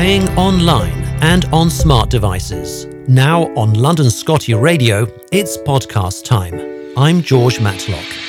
Playing 0.00 0.30
online 0.30 0.94
and 1.20 1.44
on 1.52 1.68
smart 1.68 2.08
devices. 2.08 2.86
Now 3.06 3.54
on 3.54 3.74
London 3.74 4.10
Scotty 4.10 4.54
Radio, 4.54 5.06
it's 5.30 5.58
podcast 5.58 6.24
time. 6.24 6.58
I'm 6.96 7.20
George 7.20 7.60
Matlock. 7.60 8.19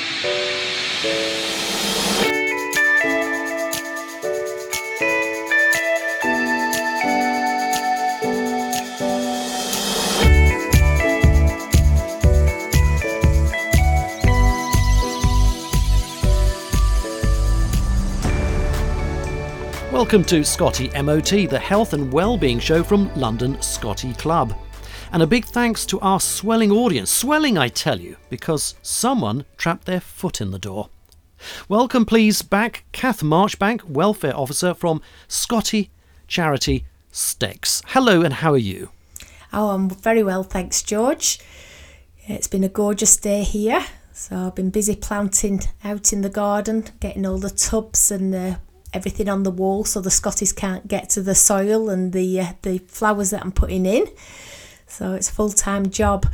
Welcome 20.12 20.28
to 20.28 20.44
Scotty 20.44 20.90
MOT, 21.02 21.48
the 21.48 21.58
health 21.58 21.94
and 21.94 22.12
well-being 22.12 22.58
show 22.58 22.82
from 22.82 23.10
London 23.14 23.56
Scotty 23.62 24.12
Club. 24.12 24.54
And 25.10 25.22
a 25.22 25.26
big 25.26 25.46
thanks 25.46 25.86
to 25.86 25.98
our 26.00 26.20
swelling 26.20 26.70
audience. 26.70 27.10
Swelling, 27.10 27.56
I 27.56 27.68
tell 27.68 27.98
you, 27.98 28.18
because 28.28 28.74
someone 28.82 29.46
trapped 29.56 29.86
their 29.86 30.00
foot 30.00 30.42
in 30.42 30.50
the 30.50 30.58
door. 30.58 30.90
Welcome, 31.66 32.04
please, 32.04 32.42
back 32.42 32.84
Kath 32.92 33.22
Marchbank, 33.22 33.84
Welfare 33.84 34.36
Officer 34.36 34.74
from 34.74 35.00
Scotty 35.28 35.90
Charity 36.28 36.84
Stex. 37.10 37.82
Hello, 37.86 38.20
and 38.20 38.34
how 38.34 38.52
are 38.52 38.58
you? 38.58 38.90
Oh, 39.50 39.70
I'm 39.70 39.88
very 39.88 40.22
well, 40.22 40.42
thanks, 40.42 40.82
George. 40.82 41.38
It's 42.26 42.48
been 42.48 42.64
a 42.64 42.68
gorgeous 42.68 43.16
day 43.16 43.44
here. 43.44 43.82
So 44.12 44.36
I've 44.36 44.54
been 44.54 44.68
busy 44.68 44.94
planting 44.94 45.62
out 45.82 46.12
in 46.12 46.20
the 46.20 46.28
garden, 46.28 46.84
getting 47.00 47.24
all 47.24 47.38
the 47.38 47.48
tubs 47.48 48.10
and 48.10 48.34
uh, 48.34 48.54
everything 48.92 49.28
on 49.28 49.42
the 49.42 49.50
wall 49.50 49.84
so 49.84 50.00
the 50.00 50.10
Scotties 50.10 50.52
can't 50.52 50.86
get 50.88 51.10
to 51.10 51.22
the 51.22 51.34
soil 51.34 51.90
and 51.90 52.12
the 52.12 52.40
uh, 52.40 52.52
the 52.62 52.78
flowers 52.88 53.30
that 53.30 53.42
I'm 53.42 53.52
putting 53.52 53.86
in. 53.86 54.06
So 54.86 55.12
it's 55.14 55.30
a 55.30 55.32
full 55.32 55.50
time 55.50 55.90
job. 55.90 56.26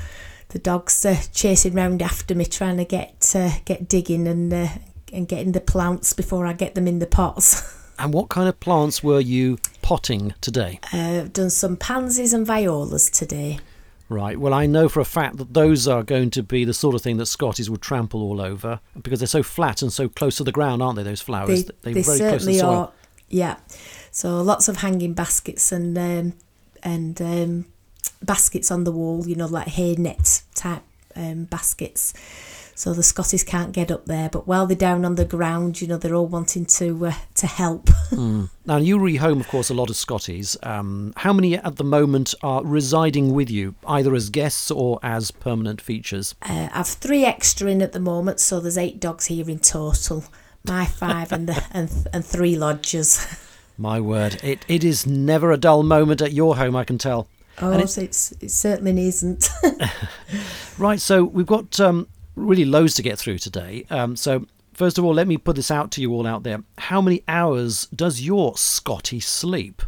The 0.48 0.58
dogs 0.58 1.04
are 1.04 1.18
chasing 1.32 1.74
round 1.74 2.02
after 2.02 2.34
me, 2.34 2.44
trying 2.44 2.78
to 2.78 2.84
get 2.84 3.32
uh, 3.34 3.52
get 3.64 3.88
digging 3.88 4.26
and 4.26 4.52
uh, 4.52 4.68
and 5.12 5.28
getting 5.28 5.52
the 5.52 5.60
plants 5.60 6.12
before 6.12 6.46
I 6.46 6.52
get 6.52 6.74
them 6.74 6.88
in 6.88 6.98
the 6.98 7.06
pots. 7.06 7.74
And 8.00 8.14
what 8.14 8.28
kind 8.28 8.48
of 8.48 8.60
plants 8.60 9.02
were 9.02 9.18
you 9.18 9.58
potting 9.82 10.32
today? 10.40 10.78
Uh, 10.94 11.22
I've 11.22 11.32
done 11.32 11.50
some 11.50 11.76
pansies 11.76 12.32
and 12.32 12.46
violas 12.46 13.10
today. 13.10 13.58
Right. 14.08 14.40
Well, 14.40 14.54
I 14.54 14.64
know 14.66 14.88
for 14.88 15.00
a 15.00 15.04
fact 15.04 15.36
that 15.36 15.52
those 15.52 15.86
are 15.86 16.02
going 16.02 16.30
to 16.30 16.42
be 16.42 16.64
the 16.64 16.72
sort 16.72 16.94
of 16.94 17.02
thing 17.02 17.18
that 17.18 17.26
Scotties 17.26 17.68
would 17.68 17.82
trample 17.82 18.22
all 18.22 18.40
over 18.40 18.80
because 19.02 19.20
they're 19.20 19.26
so 19.26 19.42
flat 19.42 19.82
and 19.82 19.92
so 19.92 20.08
close 20.08 20.36
to 20.38 20.44
the 20.44 20.52
ground, 20.52 20.82
aren't 20.82 20.96
they? 20.96 21.02
Those 21.02 21.20
flowers. 21.20 21.66
They, 21.82 21.92
they 21.92 22.02
certainly 22.02 22.60
are. 22.60 22.90
Yeah. 23.28 23.56
So 24.10 24.40
lots 24.40 24.68
of 24.68 24.78
hanging 24.78 25.12
baskets 25.12 25.70
and 25.72 25.96
um, 25.98 26.32
and 26.82 27.20
um, 27.20 27.66
baskets 28.22 28.70
on 28.70 28.84
the 28.84 28.92
wall. 28.92 29.26
You 29.26 29.36
know, 29.36 29.46
like 29.46 29.68
hay 29.68 29.94
net 29.94 30.42
type 30.54 30.82
um, 31.14 31.44
baskets 31.44 32.14
so 32.78 32.94
the 32.94 33.02
Scotties 33.02 33.42
can't 33.42 33.72
get 33.72 33.90
up 33.90 34.06
there. 34.06 34.28
But 34.28 34.46
while 34.46 34.64
they're 34.64 34.76
down 34.76 35.04
on 35.04 35.16
the 35.16 35.24
ground, 35.24 35.80
you 35.80 35.88
know, 35.88 35.96
they're 35.96 36.14
all 36.14 36.28
wanting 36.28 36.64
to 36.66 37.06
uh, 37.06 37.12
to 37.34 37.48
help. 37.48 37.86
mm. 38.10 38.48
Now 38.66 38.76
you 38.76 38.98
rehome, 38.98 39.40
of 39.40 39.48
course, 39.48 39.68
a 39.68 39.74
lot 39.74 39.90
of 39.90 39.96
Scotties. 39.96 40.56
Um, 40.62 41.12
how 41.16 41.32
many 41.32 41.56
at 41.56 41.74
the 41.74 41.82
moment 41.82 42.36
are 42.40 42.64
residing 42.64 43.34
with 43.34 43.50
you, 43.50 43.74
either 43.84 44.14
as 44.14 44.30
guests 44.30 44.70
or 44.70 45.00
as 45.02 45.32
permanent 45.32 45.80
features? 45.80 46.36
Uh, 46.40 46.68
I've 46.72 46.86
three 46.86 47.24
extra 47.24 47.68
in 47.68 47.82
at 47.82 47.92
the 47.92 47.98
moment, 47.98 48.38
so 48.38 48.60
there's 48.60 48.78
eight 48.78 49.00
dogs 49.00 49.26
here 49.26 49.50
in 49.50 49.58
total. 49.58 50.24
My 50.64 50.84
five 50.84 51.32
and 51.32 51.48
the 51.48 51.64
and 51.72 51.90
and 52.12 52.24
three 52.24 52.54
lodgers. 52.56 53.26
My 53.76 53.98
word, 53.98 54.38
it 54.44 54.64
it 54.68 54.84
is 54.84 55.04
never 55.04 55.50
a 55.50 55.56
dull 55.56 55.82
moment 55.82 56.22
at 56.22 56.32
your 56.32 56.54
home. 56.54 56.76
I 56.76 56.84
can 56.84 56.96
tell. 56.98 57.26
Oh, 57.60 57.72
it's, 57.72 57.98
it's, 57.98 58.30
it 58.40 58.52
certainly 58.52 59.08
isn't. 59.08 59.50
right, 60.78 61.00
so 61.00 61.24
we've 61.24 61.44
got 61.44 61.80
um, 61.80 62.06
really 62.38 62.64
loads 62.64 62.94
to 62.94 63.02
get 63.02 63.18
through 63.18 63.38
today. 63.38 63.84
Um, 63.90 64.16
so, 64.16 64.46
first 64.72 64.98
of 64.98 65.04
all, 65.04 65.14
let 65.14 65.28
me 65.28 65.36
put 65.36 65.56
this 65.56 65.70
out 65.70 65.90
to 65.92 66.00
you 66.00 66.12
all 66.12 66.26
out 66.26 66.42
there. 66.42 66.62
How 66.78 67.00
many 67.00 67.22
hours 67.28 67.86
does 67.86 68.20
your 68.20 68.56
Scotty 68.56 69.20
sleep? 69.20 69.82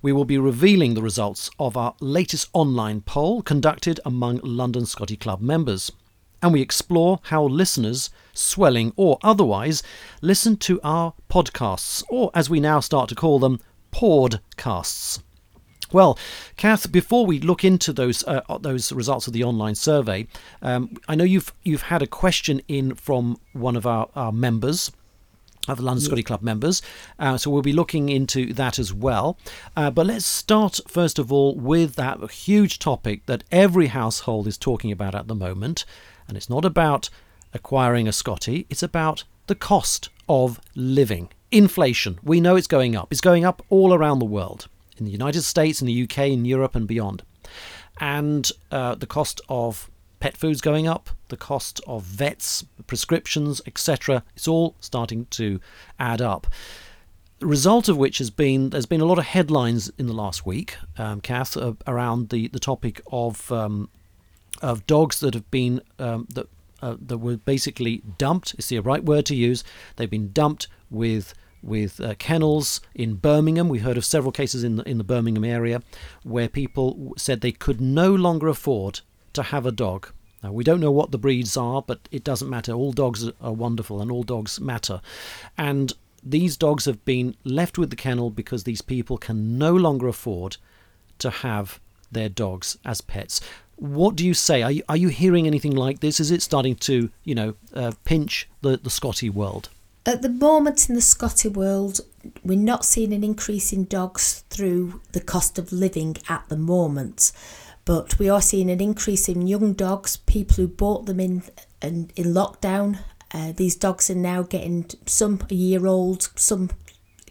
We 0.00 0.12
will 0.12 0.24
be 0.24 0.38
revealing 0.38 0.94
the 0.94 1.02
results 1.02 1.50
of 1.58 1.76
our 1.76 1.94
latest 2.00 2.48
online 2.52 3.00
poll 3.00 3.42
conducted 3.42 3.98
among 4.04 4.38
London 4.42 4.86
Scotty 4.86 5.16
Club 5.16 5.40
members. 5.40 5.90
And 6.40 6.52
we 6.52 6.62
explore 6.62 7.18
how 7.24 7.44
listeners, 7.44 8.10
swelling 8.32 8.92
or 8.94 9.18
otherwise, 9.22 9.82
listen 10.22 10.56
to 10.58 10.80
our 10.84 11.14
podcasts, 11.28 12.04
or 12.08 12.30
as 12.32 12.48
we 12.48 12.60
now 12.60 12.78
start 12.78 13.08
to 13.08 13.16
call 13.16 13.40
them, 13.40 13.58
podcasts. 13.92 15.20
Well, 15.92 16.18
Kath, 16.56 16.92
before 16.92 17.24
we 17.24 17.40
look 17.40 17.64
into 17.64 17.92
those 17.92 18.22
uh, 18.24 18.42
uh, 18.48 18.58
those 18.58 18.92
results 18.92 19.26
of 19.26 19.32
the 19.32 19.44
online 19.44 19.74
survey, 19.74 20.26
um, 20.60 20.96
I 21.08 21.14
know 21.14 21.24
you've 21.24 21.52
you've 21.62 21.82
had 21.82 22.02
a 22.02 22.06
question 22.06 22.60
in 22.68 22.94
from 22.94 23.40
one 23.52 23.76
of 23.76 23.86
our, 23.86 24.08
our 24.14 24.32
members 24.32 24.92
of 25.66 25.78
the 25.78 25.82
London 25.82 26.04
Scotty 26.04 26.22
Club 26.22 26.42
members. 26.42 26.82
Uh, 27.18 27.36
so 27.36 27.50
we'll 27.50 27.62
be 27.62 27.72
looking 27.72 28.08
into 28.08 28.52
that 28.54 28.78
as 28.78 28.92
well. 28.92 29.38
Uh, 29.76 29.90
but 29.90 30.06
let's 30.06 30.24
start, 30.24 30.80
first 30.86 31.18
of 31.18 31.32
all, 31.32 31.54
with 31.54 31.94
that 31.96 32.30
huge 32.30 32.78
topic 32.78 33.26
that 33.26 33.44
every 33.52 33.88
household 33.88 34.46
is 34.46 34.56
talking 34.56 34.90
about 34.90 35.14
at 35.14 35.28
the 35.28 35.34
moment. 35.34 35.84
And 36.26 36.36
it's 36.36 36.48
not 36.48 36.64
about 36.64 37.10
acquiring 37.52 38.08
a 38.08 38.12
Scotty, 38.12 38.66
it's 38.70 38.82
about 38.82 39.24
the 39.46 39.54
cost 39.54 40.08
of 40.28 40.60
living. 40.74 41.28
Inflation. 41.50 42.18
We 42.22 42.40
know 42.40 42.56
it's 42.56 42.66
going 42.66 42.96
up. 42.96 43.08
It's 43.10 43.22
going 43.22 43.44
up 43.44 43.62
all 43.70 43.94
around 43.94 44.18
the 44.18 44.26
world 44.26 44.68
in 44.98 45.06
the 45.06 45.12
United 45.12 45.42
States, 45.42 45.80
in 45.80 45.86
the 45.86 46.02
UK, 46.02 46.18
in 46.28 46.44
Europe, 46.44 46.74
and 46.74 46.86
beyond. 46.86 47.22
And 48.00 48.50
uh, 48.70 48.94
the 48.94 49.06
cost 49.06 49.40
of 49.48 49.90
pet 50.20 50.36
foods 50.36 50.60
going 50.60 50.86
up, 50.86 51.10
the 51.28 51.36
cost 51.36 51.80
of 51.86 52.02
vets, 52.02 52.64
prescriptions, 52.86 53.60
etc. 53.66 54.22
It's 54.34 54.48
all 54.48 54.74
starting 54.80 55.26
to 55.30 55.60
add 55.98 56.20
up. 56.20 56.46
The 57.38 57.46
result 57.46 57.88
of 57.88 57.96
which 57.96 58.18
has 58.18 58.30
been 58.30 58.70
there's 58.70 58.86
been 58.86 59.00
a 59.00 59.04
lot 59.04 59.18
of 59.18 59.24
headlines 59.24 59.90
in 59.96 60.06
the 60.06 60.12
last 60.12 60.44
week, 60.44 60.76
um, 60.96 61.20
Kath, 61.20 61.56
uh, 61.56 61.74
around 61.86 62.30
the 62.30 62.48
the 62.48 62.58
topic 62.58 63.00
of 63.12 63.50
um, 63.52 63.88
of 64.60 64.86
dogs 64.86 65.20
that 65.20 65.34
have 65.34 65.48
been 65.50 65.80
um, 66.00 66.26
that 66.34 66.48
uh, 66.82 66.96
that 67.00 67.18
were 67.18 67.36
basically 67.36 68.02
dumped. 68.18 68.54
Is 68.58 68.68
the 68.68 68.80
right 68.80 69.04
word 69.04 69.26
to 69.26 69.36
use? 69.36 69.62
They've 69.96 70.10
been 70.10 70.32
dumped 70.32 70.66
with 70.90 71.32
with 71.62 72.00
uh, 72.00 72.14
kennels 72.18 72.80
in 72.94 73.14
Birmingham. 73.14 73.68
We 73.68 73.80
heard 73.80 73.96
of 73.96 74.04
several 74.04 74.32
cases 74.32 74.64
in 74.64 74.76
the, 74.76 74.88
in 74.88 74.98
the 74.98 75.04
Birmingham 75.04 75.44
area 75.44 75.82
where 76.22 76.48
people 76.48 77.14
said 77.16 77.40
they 77.40 77.52
could 77.52 77.80
no 77.80 78.14
longer 78.14 78.48
afford 78.48 79.00
to 79.32 79.42
have 79.44 79.66
a 79.66 79.72
dog. 79.72 80.08
Now, 80.42 80.52
we 80.52 80.64
don't 80.64 80.80
know 80.80 80.92
what 80.92 81.10
the 81.10 81.18
breeds 81.18 81.56
are, 81.56 81.82
but 81.82 82.08
it 82.12 82.22
doesn't 82.22 82.48
matter. 82.48 82.72
All 82.72 82.92
dogs 82.92 83.28
are 83.40 83.52
wonderful 83.52 84.00
and 84.00 84.10
all 84.10 84.22
dogs 84.22 84.60
matter. 84.60 85.00
And 85.56 85.92
these 86.22 86.56
dogs 86.56 86.84
have 86.84 87.04
been 87.04 87.36
left 87.44 87.78
with 87.78 87.90
the 87.90 87.96
kennel 87.96 88.30
because 88.30 88.64
these 88.64 88.82
people 88.82 89.18
can 89.18 89.58
no 89.58 89.74
longer 89.74 90.08
afford 90.08 90.56
to 91.18 91.30
have 91.30 91.80
their 92.10 92.28
dogs 92.28 92.78
as 92.84 93.00
pets. 93.00 93.40
What 93.76 94.16
do 94.16 94.26
you 94.26 94.34
say? 94.34 94.62
Are 94.62 94.70
you, 94.70 94.82
are 94.88 94.96
you 94.96 95.08
hearing 95.08 95.46
anything 95.46 95.74
like 95.74 96.00
this? 96.00 96.20
Is 96.20 96.30
it 96.30 96.42
starting 96.42 96.74
to, 96.76 97.10
you 97.24 97.34
know, 97.34 97.54
uh, 97.74 97.92
pinch 98.04 98.48
the, 98.60 98.76
the 98.76 98.90
Scotty 98.90 99.30
world? 99.30 99.68
At 100.08 100.22
the 100.22 100.30
moment 100.30 100.88
in 100.88 100.94
the 100.94 101.02
Scotty 101.02 101.48
world, 101.48 102.00
we're 102.42 102.56
not 102.56 102.86
seeing 102.86 103.12
an 103.12 103.22
increase 103.22 103.74
in 103.74 103.84
dogs 103.84 104.42
through 104.48 105.02
the 105.12 105.20
cost 105.20 105.58
of 105.58 105.70
living 105.70 106.16
at 106.30 106.48
the 106.48 106.56
moment, 106.56 107.30
but 107.84 108.18
we 108.18 108.26
are 108.30 108.40
seeing 108.40 108.70
an 108.70 108.80
increase 108.80 109.28
in 109.28 109.46
young 109.46 109.74
dogs, 109.74 110.16
people 110.16 110.54
who 110.54 110.66
bought 110.66 111.04
them 111.04 111.20
in 111.20 111.42
in, 111.82 112.10
in 112.16 112.32
lockdown. 112.32 113.00
Uh, 113.34 113.52
these 113.52 113.76
dogs 113.76 114.08
are 114.08 114.14
now 114.14 114.42
getting 114.42 114.86
some 115.04 115.40
a 115.50 115.54
year 115.54 115.86
old, 115.86 116.30
some 116.36 116.70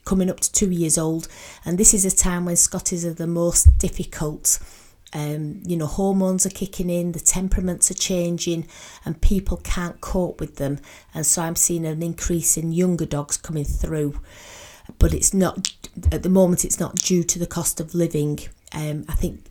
coming 0.06 0.30
up 0.30 0.42
to 0.42 0.52
two 0.52 0.70
years 0.70 1.00
old, 1.00 1.28
and 1.66 1.80
this 1.80 1.96
is 1.96 2.06
a 2.06 2.16
time 2.16 2.46
when 2.46 2.58
Scotties 2.58 3.04
are 3.04 3.12
the 3.16 3.26
most 3.26 3.76
difficult 3.80 4.60
um, 5.18 5.64
you 5.66 5.76
know, 5.76 5.88
hormones 5.88 6.46
are 6.46 6.52
kicking 6.52 6.92
in, 6.92 7.14
the 7.14 7.20
temperaments 7.20 7.90
are 7.90 7.96
changing, 7.96 8.68
and 9.04 9.20
people 9.20 9.58
can't 9.58 10.00
cope 10.00 10.40
with 10.40 10.58
them. 10.58 10.78
And 11.12 11.26
so 11.26 11.42
I'm 11.42 11.56
seeing 11.56 11.88
an 11.88 12.04
increase 12.04 12.56
in 12.56 12.72
younger 12.72 13.08
dogs 13.08 13.36
coming 13.36 13.64
through. 13.64 14.22
But 15.00 15.16
it's 15.16 15.34
not, 15.34 15.74
at 16.12 16.22
the 16.22 16.30
moment, 16.30 16.64
it's 16.64 16.80
not 16.80 16.98
due 16.98 17.24
to 17.24 17.40
the 17.40 17.48
cost 17.48 17.80
of 17.80 17.96
living. 17.96 18.40
Um, 18.74 19.06
I 19.10 19.16
think 19.16 19.44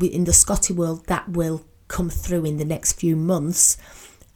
in 0.00 0.24
the 0.24 0.32
Scotty 0.32 0.72
world, 0.72 1.04
that 1.08 1.28
will 1.28 1.66
come 1.88 2.08
through 2.08 2.46
in 2.46 2.56
the 2.56 2.64
next 2.64 2.94
few 2.94 3.14
months. 3.14 3.76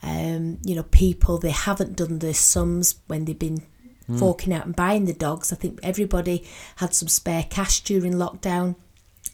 Um, 0.02 0.58
you 0.62 0.74
know, 0.74 0.82
people, 0.82 1.38
they 1.38 1.52
haven't 1.52 1.96
done 1.96 2.18
their 2.18 2.34
sums 2.34 2.96
when 3.06 3.24
they've 3.24 3.38
been 3.38 3.62
mm. 4.10 4.18
forking 4.18 4.52
out 4.52 4.66
and 4.66 4.76
buying 4.76 5.06
the 5.06 5.14
dogs. 5.14 5.54
I 5.54 5.56
think 5.56 5.80
everybody 5.82 6.46
had 6.76 6.92
some 6.92 7.08
spare 7.08 7.46
cash 7.48 7.80
during 7.80 8.12
lockdown 8.12 8.76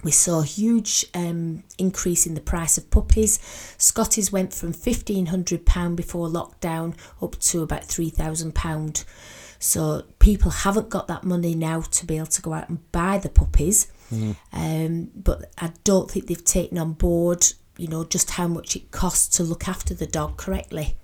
we 0.02 0.10
saw 0.10 0.40
a 0.40 0.44
huge 0.44 1.04
um, 1.14 1.64
increase 1.78 2.26
in 2.26 2.34
the 2.34 2.40
price 2.40 2.78
of 2.78 2.90
puppies. 2.90 3.38
Scotties 3.78 4.32
went 4.32 4.52
from 4.52 4.72
£1,500 4.72 5.96
before 5.96 6.28
lockdown 6.28 6.94
up 7.20 7.38
to 7.40 7.62
about 7.62 7.82
£3,000. 7.82 9.04
So 9.58 10.02
people 10.18 10.50
haven't 10.50 10.88
got 10.88 11.06
that 11.06 11.22
money 11.22 11.54
now 11.54 11.82
to 11.82 12.06
be 12.06 12.16
able 12.16 12.26
to 12.26 12.42
go 12.42 12.52
out 12.52 12.68
and 12.68 12.90
buy 12.90 13.18
the 13.18 13.28
puppies. 13.28 13.86
Mm. 14.12 14.36
Um, 14.52 15.10
but 15.14 15.52
I 15.56 15.72
don't 15.84 16.10
think 16.10 16.26
they've 16.26 16.44
taken 16.44 16.78
on 16.78 16.94
board, 16.94 17.46
you 17.82 17.88
know, 17.88 18.04
just 18.04 18.30
how 18.30 18.46
much 18.46 18.76
it 18.76 18.92
costs 18.92 19.36
to 19.36 19.42
look 19.42 19.66
after 19.66 19.92
the 19.92 20.06
dog 20.06 20.36
correctly. 20.36 20.94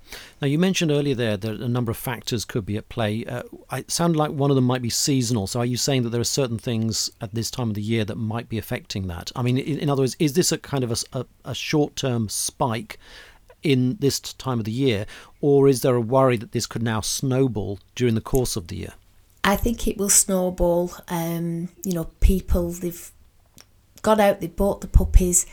Now, 0.41 0.47
you 0.47 0.57
mentioned 0.57 0.91
earlier 0.91 1.13
there 1.13 1.35
that 1.35 1.59
a 1.59 1.67
number 1.67 1.91
of 1.91 1.97
factors 1.97 2.45
could 2.45 2.65
be 2.65 2.77
at 2.77 2.87
play. 2.87 3.25
Uh, 3.25 3.43
it 3.73 3.91
sounded 3.91 4.17
like 4.17 4.31
one 4.31 4.49
of 4.49 4.55
them 4.55 4.63
might 4.63 4.81
be 4.81 4.89
seasonal. 4.89 5.45
So, 5.45 5.59
are 5.59 5.65
you 5.65 5.75
saying 5.75 6.03
that 6.03 6.11
there 6.11 6.21
are 6.21 6.23
certain 6.23 6.57
things 6.57 7.09
at 7.19 7.35
this 7.35 7.51
time 7.51 7.67
of 7.67 7.75
the 7.75 7.81
year 7.81 8.05
that 8.05 8.15
might 8.15 8.47
be 8.47 8.57
affecting 8.57 9.07
that? 9.07 9.29
I 9.35 9.41
mean, 9.41 9.57
in, 9.57 9.77
in 9.79 9.89
other 9.89 10.03
words, 10.03 10.15
is 10.19 10.33
this 10.33 10.53
a 10.53 10.57
kind 10.57 10.85
of 10.85 10.91
a, 10.91 11.19
a, 11.19 11.25
a 11.43 11.53
short 11.53 11.97
term 11.97 12.29
spike 12.29 12.97
in 13.61 13.97
this 13.99 14.21
time 14.21 14.59
of 14.59 14.63
the 14.63 14.71
year, 14.71 15.05
or 15.41 15.67
is 15.67 15.81
there 15.81 15.95
a 15.95 16.01
worry 16.01 16.37
that 16.37 16.53
this 16.53 16.65
could 16.65 16.81
now 16.81 17.01
snowball 17.01 17.77
during 17.93 18.15
the 18.15 18.21
course 18.21 18.55
of 18.55 18.69
the 18.69 18.77
year? 18.77 18.93
I 19.43 19.57
think 19.57 19.85
it 19.85 19.97
will 19.97 20.09
snowball. 20.09 20.93
Um, 21.09 21.67
you 21.83 21.91
know, 21.91 22.05
people 22.21 22.71
they've 22.71 23.11
got 24.01 24.21
out, 24.21 24.39
they 24.39 24.47
bought 24.47 24.79
the 24.79 24.87
puppies, 24.87 25.45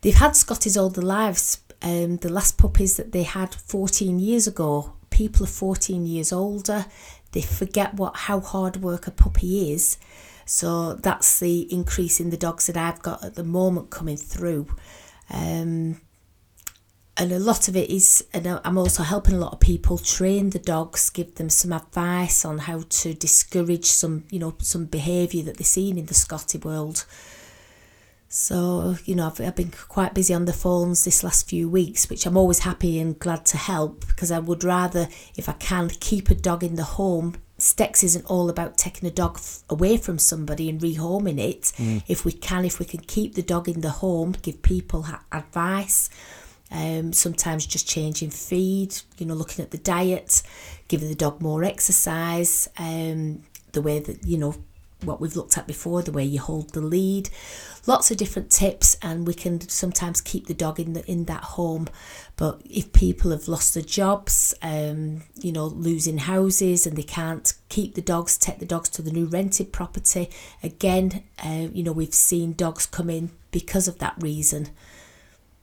they've 0.00 0.14
had 0.14 0.36
Scotties 0.36 0.76
all 0.76 0.90
their 0.90 1.04
lives. 1.04 1.62
Um, 1.80 2.16
the 2.16 2.32
last 2.32 2.58
puppies 2.58 2.96
that 2.96 3.12
they 3.12 3.22
had 3.22 3.54
14 3.54 4.18
years 4.18 4.46
ago, 4.46 4.94
people 5.10 5.44
are 5.44 5.48
14 5.48 6.06
years 6.06 6.32
older. 6.32 6.86
They 7.32 7.42
forget 7.42 7.94
what 7.94 8.16
how 8.16 8.40
hard 8.40 8.78
work 8.78 9.06
a 9.06 9.10
puppy 9.10 9.72
is. 9.72 9.98
So 10.44 10.94
that's 10.94 11.40
the 11.40 11.72
increase 11.72 12.20
in 12.20 12.30
the 12.30 12.36
dogs 12.36 12.66
that 12.66 12.76
I've 12.76 13.02
got 13.02 13.22
at 13.24 13.34
the 13.34 13.44
moment 13.44 13.90
coming 13.90 14.16
through. 14.16 14.66
Um, 15.30 16.00
and 17.18 17.32
a 17.32 17.38
lot 17.38 17.68
of 17.68 17.76
it 17.76 17.90
is 17.90 18.24
and 18.32 18.46
i'm 18.46 18.78
also 18.78 19.02
helping 19.02 19.34
a 19.34 19.38
lot 19.38 19.52
of 19.52 19.60
people 19.60 19.98
train 19.98 20.50
the 20.50 20.58
dogs 20.58 21.10
give 21.10 21.34
them 21.34 21.50
some 21.50 21.72
advice 21.72 22.44
on 22.44 22.58
how 22.58 22.82
to 22.88 23.12
discourage 23.12 23.86
some 23.86 24.24
you 24.30 24.38
know 24.38 24.54
some 24.60 24.86
behaviour 24.86 25.42
that 25.42 25.56
they're 25.56 25.64
seeing 25.64 25.98
in 25.98 26.06
the 26.06 26.14
scotty 26.14 26.58
world 26.58 27.04
so 28.28 28.96
you 29.04 29.14
know 29.14 29.26
I've, 29.26 29.40
I've 29.40 29.56
been 29.56 29.72
quite 29.88 30.14
busy 30.14 30.34
on 30.34 30.44
the 30.44 30.52
phones 30.52 31.04
this 31.04 31.24
last 31.24 31.48
few 31.48 31.68
weeks 31.68 32.10
which 32.10 32.26
i'm 32.26 32.36
always 32.36 32.60
happy 32.60 32.98
and 32.98 33.18
glad 33.18 33.46
to 33.46 33.56
help 33.56 34.06
because 34.06 34.30
i 34.30 34.38
would 34.38 34.64
rather 34.64 35.08
if 35.36 35.48
i 35.48 35.52
can 35.52 35.88
keep 35.88 36.28
a 36.30 36.34
dog 36.34 36.62
in 36.62 36.76
the 36.76 36.84
home 36.84 37.36
Stex 37.58 38.04
isn't 38.04 38.24
all 38.26 38.48
about 38.48 38.78
taking 38.78 39.08
a 39.08 39.12
dog 39.12 39.40
away 39.68 39.96
from 39.96 40.16
somebody 40.16 40.68
and 40.68 40.80
rehoming 40.80 41.40
it. 41.40 41.72
Mm. 41.76 42.04
If 42.06 42.24
we 42.24 42.30
can, 42.30 42.64
if 42.64 42.78
we 42.78 42.86
can 42.86 43.00
keep 43.00 43.34
the 43.34 43.42
dog 43.42 43.68
in 43.68 43.80
the 43.80 43.90
home, 43.90 44.36
give 44.42 44.62
people 44.62 45.04
advice, 45.32 46.08
um, 46.70 47.12
sometimes 47.12 47.66
just 47.66 47.88
changing 47.88 48.30
feed, 48.30 48.94
you 49.18 49.26
know, 49.26 49.34
looking 49.34 49.64
at 49.64 49.72
the 49.72 49.78
diet, 49.78 50.42
giving 50.86 51.08
the 51.08 51.16
dog 51.16 51.40
more 51.40 51.64
exercise, 51.64 52.68
um, 52.78 53.42
the 53.72 53.82
way 53.82 53.98
that, 53.98 54.24
you 54.24 54.38
know, 54.38 54.54
what 55.02 55.20
we've 55.20 55.36
looked 55.36 55.56
at 55.56 55.66
before, 55.66 56.02
the 56.02 56.12
way 56.12 56.24
you 56.24 56.40
hold 56.40 56.72
the 56.72 56.80
lead, 56.80 57.30
lots 57.86 58.10
of 58.10 58.16
different 58.16 58.50
tips, 58.50 58.96
and 59.00 59.26
we 59.26 59.34
can 59.34 59.60
sometimes 59.68 60.20
keep 60.20 60.46
the 60.46 60.54
dog 60.54 60.80
in 60.80 60.92
the, 60.92 61.08
in 61.10 61.24
that 61.24 61.44
home. 61.44 61.86
But 62.36 62.60
if 62.68 62.92
people 62.92 63.30
have 63.30 63.48
lost 63.48 63.74
their 63.74 63.82
jobs, 63.82 64.54
um, 64.62 65.22
you 65.36 65.52
know, 65.52 65.66
losing 65.66 66.18
houses, 66.18 66.86
and 66.86 66.96
they 66.96 67.02
can't 67.02 67.52
keep 67.68 67.94
the 67.94 68.02
dogs, 68.02 68.36
take 68.36 68.58
the 68.58 68.66
dogs 68.66 68.88
to 68.90 69.02
the 69.02 69.12
new 69.12 69.26
rented 69.26 69.72
property, 69.72 70.28
again, 70.62 71.22
uh, 71.44 71.68
you 71.72 71.82
know, 71.82 71.92
we've 71.92 72.14
seen 72.14 72.52
dogs 72.52 72.86
come 72.86 73.08
in 73.10 73.30
because 73.50 73.88
of 73.88 73.98
that 73.98 74.14
reason. 74.18 74.68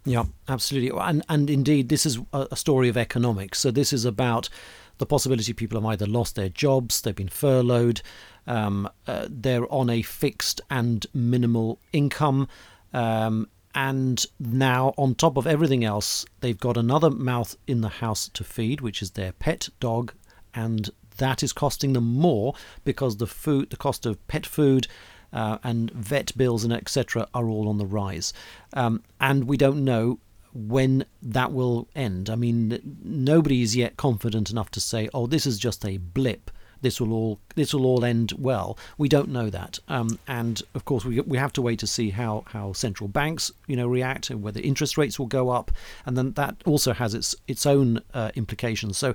Yeah, 0.05 0.25
absolutely. 0.47 0.97
And 1.01 1.25
and 1.27 1.49
indeed, 1.49 1.89
this 1.89 2.05
is 2.05 2.19
a 2.31 2.55
story 2.55 2.89
of 2.89 2.95
economics. 2.95 3.59
So 3.59 3.71
this 3.71 3.91
is 3.91 4.05
about 4.05 4.49
the 4.97 5.05
possibility 5.05 5.51
people 5.51 5.79
have 5.79 5.91
either 5.91 6.05
lost 6.05 6.35
their 6.35 6.49
jobs, 6.49 7.01
they've 7.01 7.15
been 7.15 7.27
furloughed, 7.27 8.01
um, 8.47 8.89
uh, 9.07 9.27
they're 9.30 9.71
on 9.71 9.89
a 9.89 10.01
fixed 10.01 10.62
and 10.69 11.06
minimal 11.13 11.80
income. 11.92 12.47
Um, 12.94 13.47
and 13.74 14.25
now, 14.39 14.94
on 14.97 15.15
top 15.15 15.36
of 15.36 15.45
everything 15.45 15.83
else, 15.83 16.25
they've 16.39 16.59
got 16.59 16.77
another 16.77 17.09
mouth 17.09 17.57
in 17.68 17.81
the 17.81 17.89
house 17.89 18.30
to 18.30 18.44
feed, 18.44 18.80
which 18.80 19.01
is 19.01 19.12
their 19.12 19.33
pet 19.33 19.68
dog, 19.81 20.13
and 20.53 20.89
that 21.18 21.44
is 21.44 21.51
costing 21.51 21.94
them 21.94 22.06
more 22.06 22.53
because 22.86 23.18
the 23.18 23.27
food, 23.27 23.69
the 23.69 23.77
cost 23.77 24.06
of 24.06 24.25
pet 24.27 24.45
food, 24.45 24.88
uh, 25.33 25.57
and 25.63 25.91
vet 25.91 26.36
bills 26.38 26.63
and 26.63 26.71
etc. 26.71 27.27
are 27.33 27.50
all 27.50 27.68
on 27.68 27.77
the 27.77 27.86
rise. 27.86 28.31
Um, 28.74 29.03
and 29.19 29.44
we 29.44 29.57
don't 29.57 29.83
know 29.83 30.19
when 30.53 31.03
that 31.21 31.51
will 31.51 31.89
end. 31.95 32.30
I 32.30 32.36
mean, 32.36 33.00
nobody 33.03 33.62
is 33.62 33.75
yet 33.75 33.98
confident 33.98 34.50
enough 34.50 34.71
to 34.71 34.80
say, 34.80 35.09
"Oh, 35.13 35.27
this 35.27 35.45
is 35.45 35.59
just 35.59 35.86
a 35.86 35.98
blip." 35.98 36.50
This 36.81 37.00
will 37.00 37.13
all 37.13 37.39
this 37.56 37.74
will 37.74 37.86
all 37.86 38.06
end 38.06 38.33
well. 38.38 38.77
We 38.98 39.10
don't 39.10 39.30
know 39.30 39.50
that, 39.50 39.80
um, 39.88 40.19
and 40.27 40.62
of 40.74 40.86
course 40.86 41.06
we 41.06 41.19
we 41.22 41.38
have 41.38 41.54
to 41.54 41.62
wait 41.62 41.80
to 41.80 41.88
see 41.88 42.10
how, 42.12 42.44
how 42.48 42.74
central 42.74 43.07
banks 43.07 43.51
you 43.68 43.75
know 43.75 43.88
react 43.88 44.30
and 44.30 44.44
whether 44.44 44.60
interest 44.62 44.98
rates 44.98 45.18
will 45.19 45.27
go 45.27 45.50
up, 45.50 45.72
and 46.06 46.18
then 46.18 46.33
that 46.33 46.56
also 46.66 46.94
has 46.94 47.13
its 47.13 47.36
its 47.48 47.66
own 47.66 48.01
uh, 48.13 48.31
implications. 48.36 48.98
So 48.98 49.13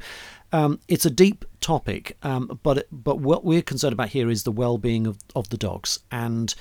um, 0.52 0.80
it's 0.88 1.06
a 1.06 1.10
deep 1.10 1.44
topic, 1.60 2.16
um, 2.22 2.58
but 2.62 2.86
but 2.90 3.18
what 3.18 3.44
we're 3.44 3.62
concerned 3.62 3.92
about 3.92 4.08
here 4.08 4.30
is 4.30 4.42
the 4.42 4.52
well-being 4.52 5.06
of, 5.06 5.18
of 5.36 5.48
the 5.50 5.56
dogs. 5.56 6.00
And 6.10 6.54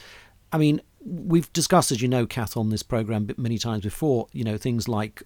I 0.51 0.57
mean, 0.57 0.81
we've 1.03 1.51
discussed, 1.53 1.91
as 1.91 2.01
you 2.01 2.07
know, 2.07 2.25
Kath, 2.25 2.57
on 2.57 2.69
this 2.69 2.83
program 2.83 3.29
many 3.37 3.57
times 3.57 3.83
before. 3.83 4.27
You 4.31 4.43
know, 4.43 4.57
things 4.57 4.87
like 4.87 5.23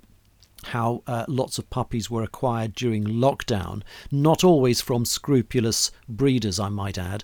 how 0.68 1.04
uh, 1.07 1.25
lots 1.27 1.57
of 1.57 1.69
puppies 1.69 2.10
were 2.10 2.24
acquired 2.24 2.74
during 2.74 3.04
lockdown, 3.04 3.83
not 4.12 4.44
always 4.44 4.81
from 4.81 5.06
scrupulous 5.06 5.92
breeders, 6.07 6.60
I 6.60 6.69
might 6.69 6.98
add. 6.98 7.24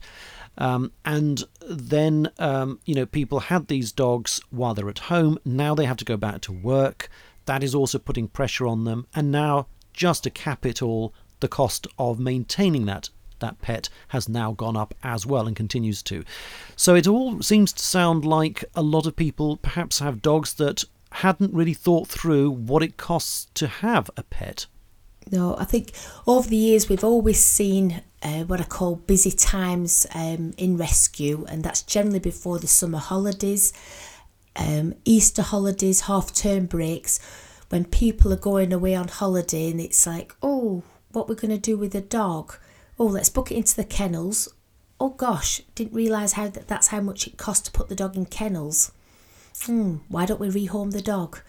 Um, 0.57 0.91
and 1.05 1.43
then, 1.67 2.31
um, 2.37 2.79
you 2.85 2.93
know, 2.93 3.05
people 3.05 3.39
had 3.39 3.67
these 3.67 3.91
dogs 3.91 4.41
while 4.49 4.73
they're 4.73 4.89
at 4.89 4.99
home. 4.99 5.39
Now 5.45 5.73
they 5.73 5.85
have 5.85 5.97
to 5.97 6.05
go 6.05 6.17
back 6.17 6.41
to 6.41 6.51
work. 6.51 7.09
That 7.45 7.63
is 7.63 7.73
also 7.73 7.97
putting 7.97 8.27
pressure 8.27 8.67
on 8.67 8.83
them. 8.83 9.07
And 9.15 9.31
now, 9.31 9.67
just 9.93 10.23
to 10.23 10.29
cap 10.29 10.65
it 10.65 10.81
all, 10.81 11.13
the 11.39 11.47
cost 11.47 11.87
of 11.97 12.19
maintaining 12.19 12.85
that 12.87 13.09
that 13.39 13.61
pet 13.61 13.89
has 14.09 14.29
now 14.29 14.51
gone 14.51 14.77
up 14.77 14.93
as 15.03 15.25
well 15.25 15.47
and 15.47 15.55
continues 15.55 16.03
to. 16.03 16.23
So 16.75 16.95
it 16.95 17.07
all 17.07 17.41
seems 17.41 17.73
to 17.73 17.83
sound 17.83 18.25
like 18.25 18.65
a 18.75 18.81
lot 18.81 19.05
of 19.05 19.15
people 19.15 19.57
perhaps 19.57 19.99
have 19.99 20.21
dogs 20.21 20.53
that 20.55 20.83
hadn't 21.11 21.53
really 21.53 21.73
thought 21.73 22.07
through 22.07 22.51
what 22.51 22.83
it 22.83 22.97
costs 22.97 23.47
to 23.55 23.67
have 23.67 24.09
a 24.15 24.23
pet. 24.23 24.67
No, 25.31 25.55
I 25.57 25.65
think 25.65 25.91
over 26.25 26.47
the 26.47 26.55
years 26.55 26.89
we've 26.89 27.03
always 27.03 27.43
seen 27.43 28.01
uh, 28.23 28.43
what 28.43 28.59
I 28.59 28.63
call 28.63 28.95
busy 28.95 29.31
times 29.31 30.05
um, 30.13 30.53
in 30.57 30.77
rescue, 30.77 31.45
and 31.49 31.63
that's 31.63 31.81
generally 31.83 32.19
before 32.19 32.59
the 32.59 32.67
summer 32.67 32.97
holidays, 32.97 33.73
um, 34.55 34.93
Easter 35.05 35.41
holidays, 35.41 36.01
half 36.01 36.33
term 36.33 36.65
breaks, 36.65 37.19
when 37.69 37.85
people 37.85 38.33
are 38.33 38.37
going 38.37 38.73
away 38.73 38.95
on 38.95 39.07
holiday, 39.07 39.69
and 39.69 39.79
it's 39.79 40.07
like, 40.07 40.35
oh, 40.41 40.83
what 41.11 41.29
we're 41.29 41.35
going 41.35 41.51
to 41.51 41.57
do 41.57 41.77
with 41.77 41.91
the 41.91 42.01
dog. 42.01 42.55
Oh, 42.97 43.05
let's 43.05 43.29
book 43.29 43.51
it 43.51 43.55
into 43.55 43.75
the 43.75 43.83
kennels. 43.83 44.49
Oh 44.99 45.09
gosh, 45.09 45.61
didn't 45.75 45.93
realise 45.93 46.33
how 46.33 46.49
that, 46.49 46.67
that's 46.67 46.87
how 46.87 47.01
much 47.01 47.25
it 47.27 47.37
costs 47.37 47.65
to 47.65 47.71
put 47.71 47.87
the 47.87 47.95
dog 47.95 48.17
in 48.17 48.25
kennels. 48.25 48.91
Hmm, 49.65 49.97
why 50.07 50.25
don't 50.25 50.39
we 50.39 50.49
rehome 50.49 50.91
the 50.91 51.01
dog? 51.01 51.39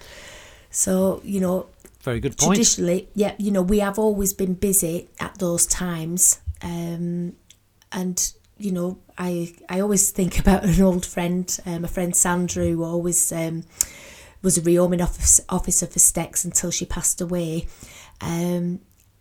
So, 0.71 1.21
you 1.25 1.41
know, 1.41 1.67
very 2.03 2.21
good 2.21 2.37
point. 2.37 2.55
Traditionally, 2.55 3.09
yeah, 3.15 3.35
you 3.39 3.51
know, 3.51 3.63
we 3.63 3.81
have 3.81 3.99
always 3.99 4.33
been 4.33 4.55
busy 4.55 5.09
at 5.19 5.39
those 5.39 5.67
times. 5.67 6.41
Um, 6.63 7.35
and 7.93 8.33
you 8.57 8.73
know, 8.73 8.99
I 9.19 9.55
I 9.69 9.81
always 9.81 10.11
think 10.11 10.39
about 10.45 10.65
an 10.65 10.81
old 10.81 11.05
friend, 11.05 11.59
um, 11.67 11.83
my 11.83 11.89
friend 11.89 12.15
Sandra, 12.15 12.67
who 12.67 12.85
always 12.85 13.33
um, 13.33 13.65
was 14.43 14.57
a 14.57 14.63
rehoming 14.63 15.03
office, 15.03 15.41
officer 15.49 15.87
for 15.87 15.99
Stex 15.99 16.45
until 16.45 16.71
she 16.71 16.87
passed 16.87 17.21
away. 17.21 17.67
Um, 18.21 18.81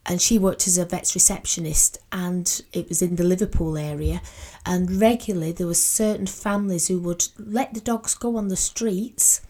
and 0.09 0.19
she 0.19 0.39
worked 0.39 0.67
as 0.67 0.77
a 0.77 0.85
vet's 0.85 1.13
receptionist 1.13 1.99
and 2.11 2.63
it 2.73 2.89
was 2.89 3.03
in 3.03 3.15
the 3.15 3.23
Liverpool 3.23 3.77
area 3.77 4.21
and 4.65 4.99
regularly 4.99 5.51
there 5.51 5.67
were 5.67 5.75
certain 5.75 6.25
families 6.25 6.87
who 6.87 6.99
would 6.99 7.27
let 7.37 7.75
the 7.75 7.79
dogs 7.79 8.15
go 8.15 8.35
on 8.35 8.47
the 8.47 8.55
streets. 8.55 9.41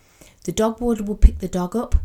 The 0.43 0.51
dog 0.51 0.81
warden 0.81 1.05
would 1.05 1.21
pick 1.21 1.39
the 1.39 1.47
dog 1.47 1.77
up. 1.77 1.95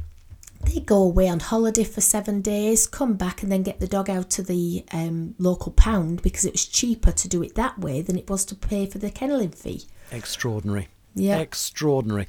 They'd 0.62 0.87
go 0.87 1.02
away 1.02 1.28
on 1.28 1.40
holiday 1.40 1.84
for 1.84 2.00
seven 2.00 2.40
days 2.40 2.87
come 2.87 3.14
back 3.14 3.42
and 3.42 3.50
then 3.50 3.64
get 3.64 3.80
the 3.80 3.88
dog 3.88 4.08
out 4.08 4.30
to 4.30 4.42
the 4.42 4.84
um, 4.92 5.34
local 5.38 5.73
pound 5.73 6.23
because 6.23 6.44
it 6.44 6.52
was 6.52 6.64
cheaper 6.64 7.11
to 7.11 7.28
do 7.28 7.42
it 7.42 7.56
that 7.56 7.78
way 7.80 8.02
than 8.02 8.16
it 8.16 8.30
was 8.30 8.44
to 8.46 8.54
pay 8.54 8.87
for 8.87 8.99
the 8.99 9.11
kennelling 9.11 9.54
fee. 9.54 9.82
Extraordinary. 10.12 10.88
Yeah. 11.16 11.38
Extraordinary 11.38 12.28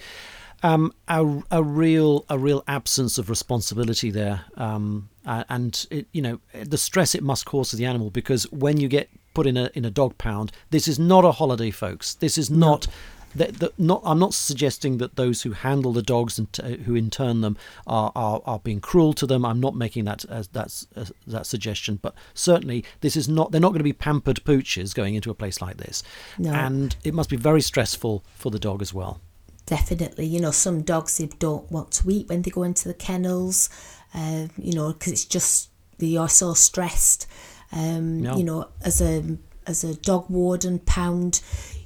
um, 0.66 0.94
a, 1.08 1.44
a 1.52 1.64
real 1.64 2.26
a 2.30 2.38
real 2.40 2.64
absence 2.68 3.18
of 3.18 3.30
responsibility 3.30 4.10
there, 4.10 4.46
um, 4.58 5.10
uh, 5.26 5.44
and 5.50 5.86
it, 5.92 6.08
you 6.12 6.22
know 6.22 6.40
the 6.64 6.78
stress 6.78 7.14
it 7.14 7.24
must 7.24 7.46
cause 7.46 7.70
to 7.70 7.76
the 7.76 7.86
animal 7.86 8.10
because 8.10 8.52
when 8.52 8.80
you 8.80 8.88
get 8.88 9.10
put 9.36 9.46
in 9.46 9.58
a 9.58 9.70
in 9.76 9.86
a 9.86 9.92
dog 9.92 10.18
pound, 10.18 10.52
this 10.72 10.88
is 10.88 10.98
not 10.98 11.24
a 11.24 11.34
holiday, 11.34 11.72
folks. 11.72 12.16
This 12.16 12.38
is 12.38 12.50
not. 12.50 12.88
that, 13.36 13.60
that 13.60 13.78
not 13.78 14.02
I'm 14.06 14.18
not 14.18 14.34
suggesting 14.34 14.98
that 15.00 15.18
those 15.18 15.42
who 15.42 15.52
handle 15.52 15.92
the 15.92 16.02
dogs 16.02 16.40
and 16.40 16.52
t- 16.54 16.78
who 16.86 16.96
intern 16.96 17.42
them 17.42 17.58
are, 17.86 18.12
are, 18.16 18.42
are 18.46 18.60
being 18.60 18.80
cruel 18.80 19.12
to 19.14 19.28
them. 19.28 19.44
I'm 19.44 19.60
not 19.60 19.76
making 19.76 20.06
that 20.06 20.24
as 20.26 20.48
that's 20.48 20.88
as, 20.96 21.12
that 21.28 21.46
suggestion, 21.46 22.00
but 22.02 22.16
certainly 22.34 22.86
this 23.02 23.18
is 23.18 23.28
not 23.28 23.52
they're 23.52 23.60
not 23.60 23.74
going 23.74 23.80
to 23.86 23.92
be 23.94 23.94
pampered 24.08 24.40
pooches 24.46 24.96
going 24.96 25.16
into 25.16 25.30
a 25.30 25.36
place 25.36 25.62
like 25.62 25.78
this, 25.78 26.02
No. 26.40 26.54
and 26.54 26.96
it 27.04 27.14
must 27.14 27.30
be 27.30 27.36
very 27.36 27.62
stressful 27.62 28.24
for 28.36 28.52
the 28.52 28.60
dog 28.60 28.82
as 28.82 28.94
well. 28.94 29.20
Definitely 29.66 30.26
you 30.26 30.40
know 30.40 30.52
some 30.52 30.82
dogs 30.84 31.18
they 31.18 31.26
don't 31.40 31.70
want 31.72 31.92
to 31.92 32.10
eat 32.10 32.30
when 32.30 32.42
they 32.44 32.52
go 32.52 32.64
into 32.64 32.88
the 32.88 32.94
kennels 32.94 33.70
uh, 34.14 34.48
you 34.58 34.74
know 34.74 34.94
because 34.94 35.12
it's 35.14 35.26
just 35.26 35.70
they 35.98 36.16
are 36.18 36.30
so 36.30 36.54
stressed 36.54 37.26
um, 37.72 38.20
Yeah. 38.20 38.36
you 38.36 38.44
know 38.44 38.68
as 38.84 39.02
a 39.02 39.38
as 39.68 39.84
a 39.84 39.96
dog 39.96 40.30
warden 40.30 40.80
pound 40.80 41.42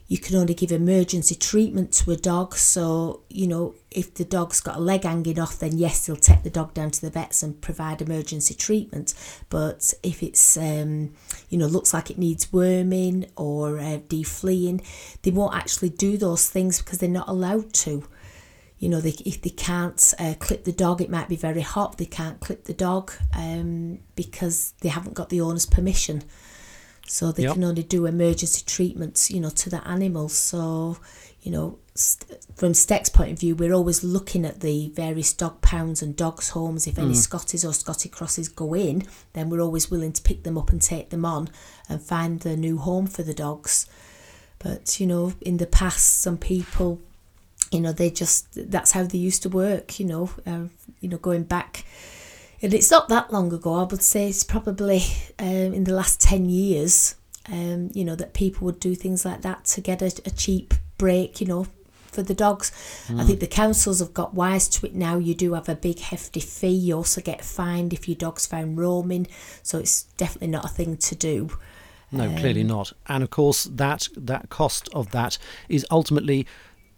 you 0.10 0.18
can 0.18 0.36
only 0.36 0.56
give 0.56 0.72
emergency 0.72 1.36
treatment 1.36 1.94
to 1.94 2.10
a 2.12 2.16
dog 2.16 2.56
so 2.56 3.22
you 3.30 3.46
know 3.48 3.76
if 3.92 4.16
the 4.16 4.26
dog's 4.26 4.60
got 4.60 4.76
a 4.76 4.80
leg 4.80 5.04
hanging 5.04 5.40
off 5.40 5.60
then 5.60 5.78
yes 5.78 6.06
they'll 6.06 6.16
take 6.16 6.42
the 6.42 6.50
dog 6.50 6.74
down 6.74 6.90
to 6.90 7.00
the 7.00 7.12
vets 7.12 7.44
and 7.44 7.62
provide 7.62 8.02
emergency 8.02 8.54
treatment. 8.54 9.14
But 9.50 9.94
if 10.04 10.22
it's 10.22 10.58
um, 10.58 11.14
you 11.50 11.58
know 11.58 11.68
looks 11.68 11.94
like 11.94 12.10
it 12.10 12.18
needs 12.18 12.52
worming 12.52 13.28
or 13.38 13.80
uh, 13.80 14.00
defleeing 14.08 14.84
they 15.22 15.32
won't 15.32 15.56
actually 15.56 15.90
do 15.90 16.18
those 16.18 16.50
things 16.50 16.80
because 16.80 16.98
they're 16.98 17.10
not 17.10 17.30
allowed 17.30 17.72
to. 17.86 18.04
You 18.80 18.90
know 18.90 19.02
they, 19.02 19.14
if 19.26 19.42
they 19.42 19.50
can't 19.50 20.14
uh, 20.18 20.34
clip 20.40 20.64
the 20.64 20.72
dog 20.72 21.02
it 21.02 21.10
might 21.10 21.30
be 21.30 21.36
very 21.36 21.62
hot 21.62 21.98
they 21.98 22.06
can't 22.06 22.40
clip 22.40 22.64
the 22.64 22.74
dog 22.74 23.12
um, 23.36 24.00
because 24.16 24.74
they 24.82 24.90
haven't 24.90 25.14
got 25.14 25.30
the 25.30 25.42
owner's 25.42 25.66
permission 25.66 26.24
so 27.12 27.32
they 27.32 27.44
Yep. 27.44 27.54
can 27.56 27.64
only 27.64 27.82
do 27.84 28.06
emergency 28.06 28.62
treatments 28.66 29.32
you 29.32 29.40
know 29.40 29.50
to 29.50 29.70
the 29.70 29.82
animals. 29.88 30.34
So 30.34 30.98
you 31.42 31.52
know 31.52 31.78
st- 31.96 32.38
from 32.56 32.74
Steck's 32.74 33.10
point 33.10 33.32
of 33.32 33.40
view 33.40 33.56
we're 33.56 33.74
always 33.74 34.04
looking 34.04 34.46
at 34.46 34.60
the 34.60 34.90
various 34.90 35.34
dog 35.34 35.62
pounds 35.62 36.02
and 36.04 36.16
dogs 36.16 36.50
homes. 36.50 36.86
If 36.88 37.00
any 37.00 37.16
Scotties 37.16 37.66
or 37.66 37.74
Scotty 37.74 38.10
crosses 38.10 38.48
go 38.50 38.74
in 38.76 39.04
then 39.34 39.50
we're 39.50 39.62
always 39.62 39.90
willing 39.90 40.14
to 40.14 40.22
pick 40.22 40.44
them 40.44 40.58
up 40.58 40.70
and 40.72 40.82
take 40.82 41.10
them 41.10 41.26
on 41.26 41.50
and 41.90 42.02
find 42.02 42.42
the 42.42 42.56
new 42.56 42.78
home 42.78 43.08
for 43.08 43.24
the 43.24 43.34
dogs. 43.34 43.86
But 44.60 45.00
you 45.00 45.08
know 45.08 45.34
in 45.42 45.58
the 45.58 45.68
past 45.68 46.20
some 46.20 46.38
people 46.38 47.00
you 47.72 47.80
know 47.82 47.92
they 47.94 48.10
just 48.10 48.48
that's 48.72 48.92
how 48.92 49.04
they 49.04 49.18
used 49.18 49.42
to 49.44 49.50
work 49.50 50.00
you 50.00 50.06
know 50.06 50.30
uh, 50.46 50.66
you 51.02 51.08
know 51.10 51.18
going 51.18 51.44
back 51.44 51.86
and 52.62 52.74
it's 52.74 52.92
not 52.92 53.10
that 53.10 53.32
long 53.32 53.52
ago 53.54 53.76
i 53.76 53.84
would 53.84 54.02
say 54.02 54.28
it's 54.30 54.44
probably 54.44 55.02
um, 55.40 55.74
in 55.74 55.84
the 55.84 55.94
last 55.94 56.22
10 56.22 56.50
years 56.50 57.16
um, 57.52 57.90
you 57.94 58.04
know 58.06 58.16
that 58.16 58.34
people 58.34 58.66
would 58.66 58.80
do 58.80 58.96
things 58.96 59.26
like 59.26 59.42
that 59.42 59.66
to 59.66 59.82
get 59.82 60.02
a, 60.02 60.12
a 60.26 60.32
cheap 60.32 60.74
break 60.98 61.42
you 61.42 61.48
know 61.48 61.66
for 62.12 62.24
the 62.24 62.34
dogs. 62.34 62.72
I 63.16 63.24
think 63.24 63.40
the 63.40 63.48
councils 63.48 64.00
have 64.00 64.14
got 64.14 64.34
wise 64.34 64.68
to 64.70 64.86
it 64.86 64.96
now. 64.96 65.18
You 65.18 65.36
do 65.36 65.54
have 65.54 65.70
a 65.70 65.76
big 65.76 66.00
hefty 66.00 66.40
fee. 66.40 66.68
You 66.70 66.96
also 66.96 67.22
get 67.22 67.46
fined 67.46 67.94
if 67.94 68.08
your 68.08 68.16
dog's 68.16 68.46
found 68.46 68.78
roaming. 68.78 69.28
So 69.64 69.78
it's 69.78 70.04
definitely 70.18 70.48
not 70.48 70.66
a 70.66 70.70
thing 70.70 70.98
to 70.98 71.16
do. 71.16 71.58
No, 72.12 72.28
clearly 72.38 72.64
not. 72.64 72.94
And 73.08 73.24
of 73.24 73.30
course, 73.30 73.66
that 73.66 74.10
that 74.18 74.50
cost 74.50 74.90
of 74.94 75.12
that 75.12 75.38
is 75.68 75.86
ultimately, 75.92 76.48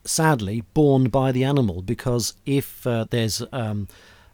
sadly, 0.06 0.64
borne 0.74 1.10
by 1.10 1.34
the 1.34 1.44
animal 1.44 1.82
because 1.82 2.34
if 2.46 2.88
uh, 2.88 3.06
there's 3.10 3.44
um, 3.52 3.90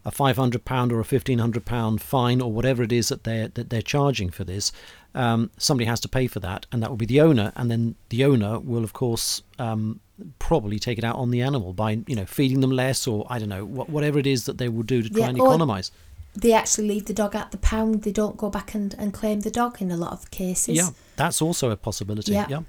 a 0.07 0.11
five 0.11 0.37
hundred 0.37 0.63
pound 0.65 0.91
or 0.93 0.99
a 0.99 1.05
fifteen 1.05 1.39
hundred 1.39 1.63
pound 1.65 2.01
fine 2.01 2.39
or 2.41 2.49
whatever 2.51 2.81
it 2.81 2.91
is 2.91 3.09
that 3.09 3.23
they're 3.25 3.49
that 3.49 3.69
they're 3.69 3.81
charging 3.95 4.29
for 4.31 4.43
this, 4.45 4.71
um, 5.13 5.51
somebody 5.57 5.85
has 5.85 5.99
to 5.99 6.07
pay 6.07 6.25
for 6.27 6.39
that, 6.39 6.65
and 6.71 6.81
that 6.81 6.89
will 6.89 6.97
be 7.05 7.05
the 7.05 7.21
owner, 7.21 7.51
and 7.57 7.69
then 7.69 7.95
the 8.09 8.23
owner 8.25 8.59
will, 8.59 8.83
of 8.83 8.93
course. 8.93 9.43
Um, 9.59 9.99
probably 10.39 10.79
take 10.79 10.97
it 10.97 11.03
out 11.03 11.15
on 11.15 11.29
the 11.29 11.41
animal 11.43 11.73
by 11.73 11.91
you 12.07 12.15
know 12.15 12.25
feeding 12.25 12.59
them 12.61 12.71
less 12.71 13.05
or 13.05 13.23
i 13.29 13.37
don't 13.37 13.49
know 13.49 13.63
wha- 13.63 13.85
whatever 13.85 14.17
it 14.17 14.25
is 14.25 14.45
that 14.45 14.57
they 14.57 14.67
will 14.67 14.81
do 14.81 15.03
to 15.03 15.09
try 15.11 15.19
Yeah, 15.19 15.29
and 15.29 15.37
economize 15.37 15.91
they 16.35 16.53
actually 16.53 16.87
leave 16.87 17.05
the 17.05 17.13
dog 17.13 17.35
at 17.35 17.51
the 17.51 17.57
pound 17.59 18.01
they 18.01 18.11
don't 18.11 18.35
go 18.35 18.49
back 18.49 18.73
and, 18.73 18.95
and 18.97 19.13
claim 19.13 19.41
the 19.41 19.51
dog 19.51 19.79
in 19.79 19.91
a 19.91 19.95
lot 19.95 20.13
of 20.13 20.31
cases 20.31 20.75
yeah 20.75 20.89
that's 21.17 21.39
also 21.39 21.69
a 21.69 21.77
possibility 21.77 22.31
Yeah. 22.31 22.47
yeah 22.49 22.61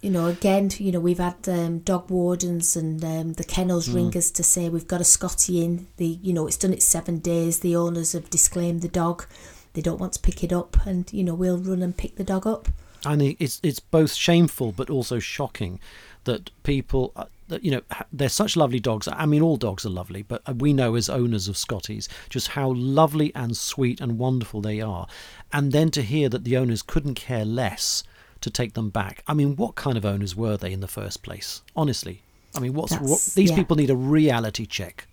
you 0.00 0.10
know, 0.10 0.26
again, 0.26 0.70
you 0.78 0.92
know, 0.92 1.00
we've 1.00 1.18
had 1.18 1.48
um, 1.48 1.80
dog 1.80 2.10
wardens 2.10 2.76
and 2.76 3.04
um, 3.04 3.32
the 3.34 3.44
kennels 3.44 3.88
ring 3.88 4.16
us 4.16 4.30
to 4.30 4.42
say 4.42 4.68
we've 4.68 4.88
got 4.88 5.00
a 5.00 5.04
Scotty 5.04 5.64
in. 5.64 5.86
The 5.96 6.06
you 6.22 6.32
know, 6.32 6.46
it's 6.46 6.56
done 6.56 6.72
its 6.72 6.86
seven 6.86 7.18
days. 7.18 7.60
The 7.60 7.76
owners 7.76 8.12
have 8.12 8.30
disclaimed 8.30 8.82
the 8.82 8.88
dog. 8.88 9.26
They 9.72 9.82
don't 9.82 10.00
want 10.00 10.14
to 10.14 10.20
pick 10.20 10.42
it 10.42 10.52
up, 10.52 10.76
and 10.86 11.12
you 11.12 11.24
know, 11.24 11.34
we'll 11.34 11.58
run 11.58 11.82
and 11.82 11.96
pick 11.96 12.16
the 12.16 12.24
dog 12.24 12.46
up. 12.46 12.68
And 13.04 13.22
it's 13.22 13.60
it's 13.62 13.80
both 13.80 14.14
shameful 14.14 14.72
but 14.72 14.90
also 14.90 15.18
shocking 15.18 15.80
that 16.24 16.50
people 16.62 17.12
uh, 17.16 17.24
that 17.48 17.64
you 17.64 17.70
know 17.70 17.82
they're 18.12 18.28
such 18.28 18.56
lovely 18.56 18.80
dogs. 18.80 19.08
I 19.08 19.26
mean, 19.26 19.42
all 19.42 19.56
dogs 19.56 19.84
are 19.84 19.90
lovely, 19.90 20.22
but 20.22 20.42
uh, 20.46 20.54
we 20.56 20.72
know 20.72 20.94
as 20.94 21.08
owners 21.08 21.48
of 21.48 21.56
Scotties 21.56 22.08
just 22.30 22.48
how 22.48 22.72
lovely 22.72 23.34
and 23.34 23.56
sweet 23.56 24.00
and 24.00 24.18
wonderful 24.18 24.60
they 24.60 24.80
are, 24.80 25.06
and 25.52 25.72
then 25.72 25.90
to 25.92 26.02
hear 26.02 26.28
that 26.28 26.44
the 26.44 26.56
owners 26.56 26.82
couldn't 26.82 27.14
care 27.14 27.44
less 27.44 28.02
to 28.46 28.50
take 28.50 28.74
them 28.74 28.90
back. 28.90 29.22
I 29.26 29.34
mean, 29.34 29.56
what 29.56 29.74
kind 29.74 29.98
of 29.98 30.04
owners 30.04 30.36
were 30.36 30.56
they 30.56 30.72
in 30.72 30.80
the 30.80 30.88
first 30.88 31.22
place? 31.22 31.62
Honestly, 31.74 32.22
I 32.54 32.60
mean, 32.60 32.72
what's 32.74 32.92
what, 32.92 33.20
these 33.34 33.50
yeah. 33.50 33.56
people 33.56 33.76
need 33.76 33.90
a 33.90 33.96
reality 33.96 34.64
check, 34.66 35.08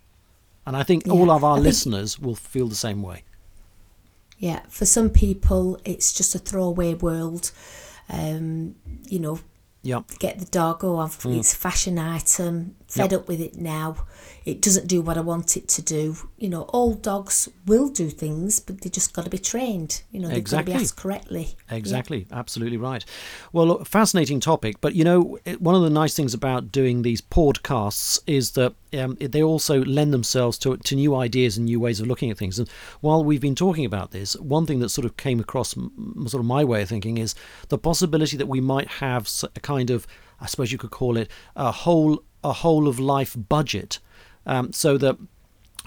and 0.66 0.78
I 0.78 0.84
think 0.84 1.08
all 1.08 1.32
of 1.32 1.44
our 1.44 1.54
I 1.54 1.56
think- 1.56 1.66
listeners 1.66 2.20
will 2.20 2.36
feel 2.36 2.68
the 2.68 2.76
same 2.76 3.02
way. 3.02 3.24
Yeah, 4.38 4.62
for 4.68 4.86
some 4.86 5.10
people, 5.10 5.80
it's 5.86 6.12
just 6.14 6.36
a 6.36 6.40
throwaway 6.40 6.94
world. 6.96 7.52
Um, 8.10 8.76
you 9.08 9.20
know, 9.20 9.40
Yeah, 9.84 10.02
get 10.20 10.40
the 10.40 10.46
dog. 10.46 10.84
Oh, 10.84 10.98
I've, 10.98 11.18
it's 11.26 11.54
a 11.54 11.58
fashion 11.58 11.98
item. 11.98 12.76
Fed 12.94 13.12
Yep. 13.12 13.22
up 13.22 13.28
with 13.28 13.42
it 13.42 13.56
now. 13.58 13.96
It 14.46 14.62
doesn't 14.62 14.88
do 14.88 15.02
what 15.02 15.18
I 15.18 15.22
want 15.22 15.56
it 15.56 15.68
to 15.70 15.82
do. 15.82 16.18
You 16.38 16.50
know, 16.50 16.64
all 16.64 16.94
dogs 16.94 17.48
will 17.66 17.88
do 17.88 18.10
things, 18.10 18.60
but 18.60 18.82
they 18.82 18.90
just 18.90 19.14
got 19.14 19.24
to 19.24 19.30
be 19.32 19.38
trained. 19.38 20.04
You 20.12 20.20
know, 20.20 20.28
they've 20.28 20.44
got 20.44 20.60
to 20.60 20.64
be 20.66 20.74
asked 20.74 20.98
correctly. 20.98 21.56
Yeah. 21.72 21.78
Exactly, 21.78 22.28
absolutely 22.32 22.78
right. 22.78 23.04
Well, 23.54 23.68
look, 23.68 23.88
fascinating 23.88 24.40
topic. 24.42 24.76
But 24.82 24.96
you 24.96 25.04
know, 25.06 25.40
one 25.60 25.76
of 25.76 25.82
the 25.82 25.90
nice 25.90 26.14
things 26.14 26.34
about 26.34 26.72
doing 26.72 27.02
these 27.04 27.22
podcasts 27.22 28.20
is 28.28 28.52
that 28.52 28.74
um, 28.98 29.16
they 29.20 29.42
also 29.42 29.84
lend 29.86 30.14
themselves 30.14 30.58
to 30.60 30.78
to 30.78 30.96
new 30.96 31.16
ideas 31.16 31.58
and 31.58 31.66
new 31.66 31.80
ways 31.80 32.00
of 32.00 32.08
looking 32.08 32.30
at 32.30 32.38
things. 32.38 32.60
And 32.60 32.70
while 33.02 33.24
we've 33.24 33.42
been 33.42 33.56
talking 33.56 33.86
about 33.86 34.12
this, 34.12 34.36
one 34.38 34.66
thing 34.66 34.80
that 34.80 34.90
sort 34.90 35.06
of 35.06 35.18
came 35.18 35.40
across 35.40 35.76
m- 35.78 36.26
sort 36.28 36.42
of 36.42 36.46
my 36.46 36.64
way 36.64 36.82
of 36.84 36.90
thinking 36.90 37.18
is 37.18 37.34
the 37.70 37.78
possibility 37.78 38.38
that 38.38 38.48
we 38.48 38.62
might 38.62 38.88
have 38.88 39.28
a 39.56 39.60
kind 39.62 39.90
of, 39.90 40.06
I 40.44 40.48
suppose 40.48 40.72
you 40.72 40.78
could 40.78 40.92
call 40.92 41.18
it 41.18 41.30
a 41.56 41.72
whole 41.72 42.24
a 42.44 42.54
whole 42.54 42.88
of 42.88 43.00
life 43.00 43.36
budget, 43.38 44.00
um, 44.46 44.74
so 44.74 44.98
that 44.98 45.18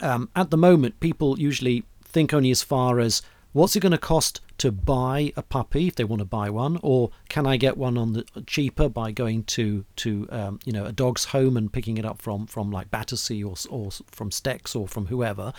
um, 0.00 0.30
at 0.34 0.50
the 0.50 0.56
moment, 0.56 0.98
people 1.00 1.38
usually 1.38 1.84
think 2.02 2.32
only 2.32 2.50
as 2.50 2.62
far 2.62 2.98
as 2.98 3.22
what's 3.52 3.76
it 3.76 3.80
going 3.80 3.92
to 3.92 3.98
cost 3.98 4.40
to 4.58 4.72
buy 4.72 5.32
a 5.36 5.42
puppy 5.42 5.86
if 5.86 5.94
they 5.96 6.04
want 6.04 6.20
to 6.20 6.26
buy 6.26 6.48
one, 6.48 6.78
or 6.82 7.10
can 7.28 7.46
I 7.46 7.56
get 7.56 7.76
one 7.76 7.98
on 7.98 8.14
the 8.14 8.24
cheaper 8.46 8.88
by 8.88 9.12
going 9.12 9.44
to 9.44 9.84
to 9.96 10.26
um, 10.30 10.58
you 10.64 10.72
know 10.72 10.84
a 10.84 10.92
dog's 10.92 11.26
home 11.26 11.56
and 11.56 11.72
picking 11.72 11.98
it 11.98 12.04
up 12.04 12.22
from 12.22 12.46
from 12.46 12.70
like 12.70 12.90
Battersea 12.90 13.42
or 13.42 13.54
or 13.68 13.90
from 14.06 14.30
Stex 14.30 14.74
or 14.74 14.88
from 14.88 15.06
whoever, 15.06 15.52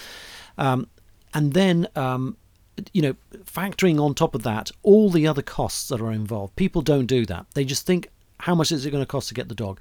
um, 0.58 0.88
and 1.34 1.54
then. 1.54 1.88
Um, 1.96 2.38
you 2.94 3.01
know, 3.01 3.16
factoring 3.44 4.00
on 4.00 4.13
top 4.13 4.36
of 4.36 4.44
that 4.44 4.70
all 4.84 5.10
the 5.10 5.25
other 5.25 5.42
costs 5.42 5.89
that 5.89 6.00
are 6.00 6.12
involved. 6.12 6.56
People 6.56 6.84
don't 6.84 7.08
do 7.08 7.25
that. 7.25 7.48
They 7.56 7.66
just 7.66 7.88
think, 7.88 8.12
how 8.41 8.56
much 8.56 8.72
is 8.72 8.86
it 8.86 8.91
going 8.91 9.03
to 9.03 9.08
cost 9.08 9.27
to 9.29 9.34
get 9.34 9.50
the 9.50 9.56
dog? 9.56 9.79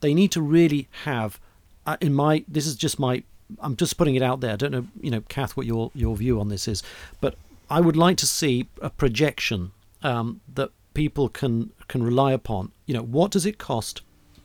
They 0.00 0.14
need 0.14 0.32
to 0.32 0.42
really 0.42 0.88
have 1.04 1.40
uh, 1.86 1.96
in 2.00 2.14
my 2.14 2.44
this 2.46 2.66
is 2.66 2.76
just 2.76 2.98
my 2.98 3.22
I'm 3.60 3.76
just 3.76 3.96
putting 3.96 4.14
it 4.14 4.22
out 4.22 4.40
there. 4.40 4.52
I 4.52 4.56
don't 4.56 4.72
know, 4.72 4.86
you 5.00 5.10
know, 5.10 5.22
Kath, 5.28 5.56
what 5.56 5.66
your 5.66 5.90
your 5.94 6.16
view 6.16 6.38
on 6.40 6.48
this 6.48 6.68
is, 6.68 6.82
but 7.20 7.34
I 7.70 7.80
would 7.80 7.96
like 7.96 8.16
to 8.18 8.26
see 8.26 8.68
a 8.80 8.90
projection 8.90 9.72
um, 10.02 10.40
that 10.54 10.70
people 10.94 11.28
can 11.28 11.70
can 11.88 12.02
rely 12.02 12.32
upon. 12.32 12.72
You 12.86 12.94
know, 12.94 13.02
what 13.02 13.30
does 13.30 13.46
it 13.46 13.58
cost 13.58 14.02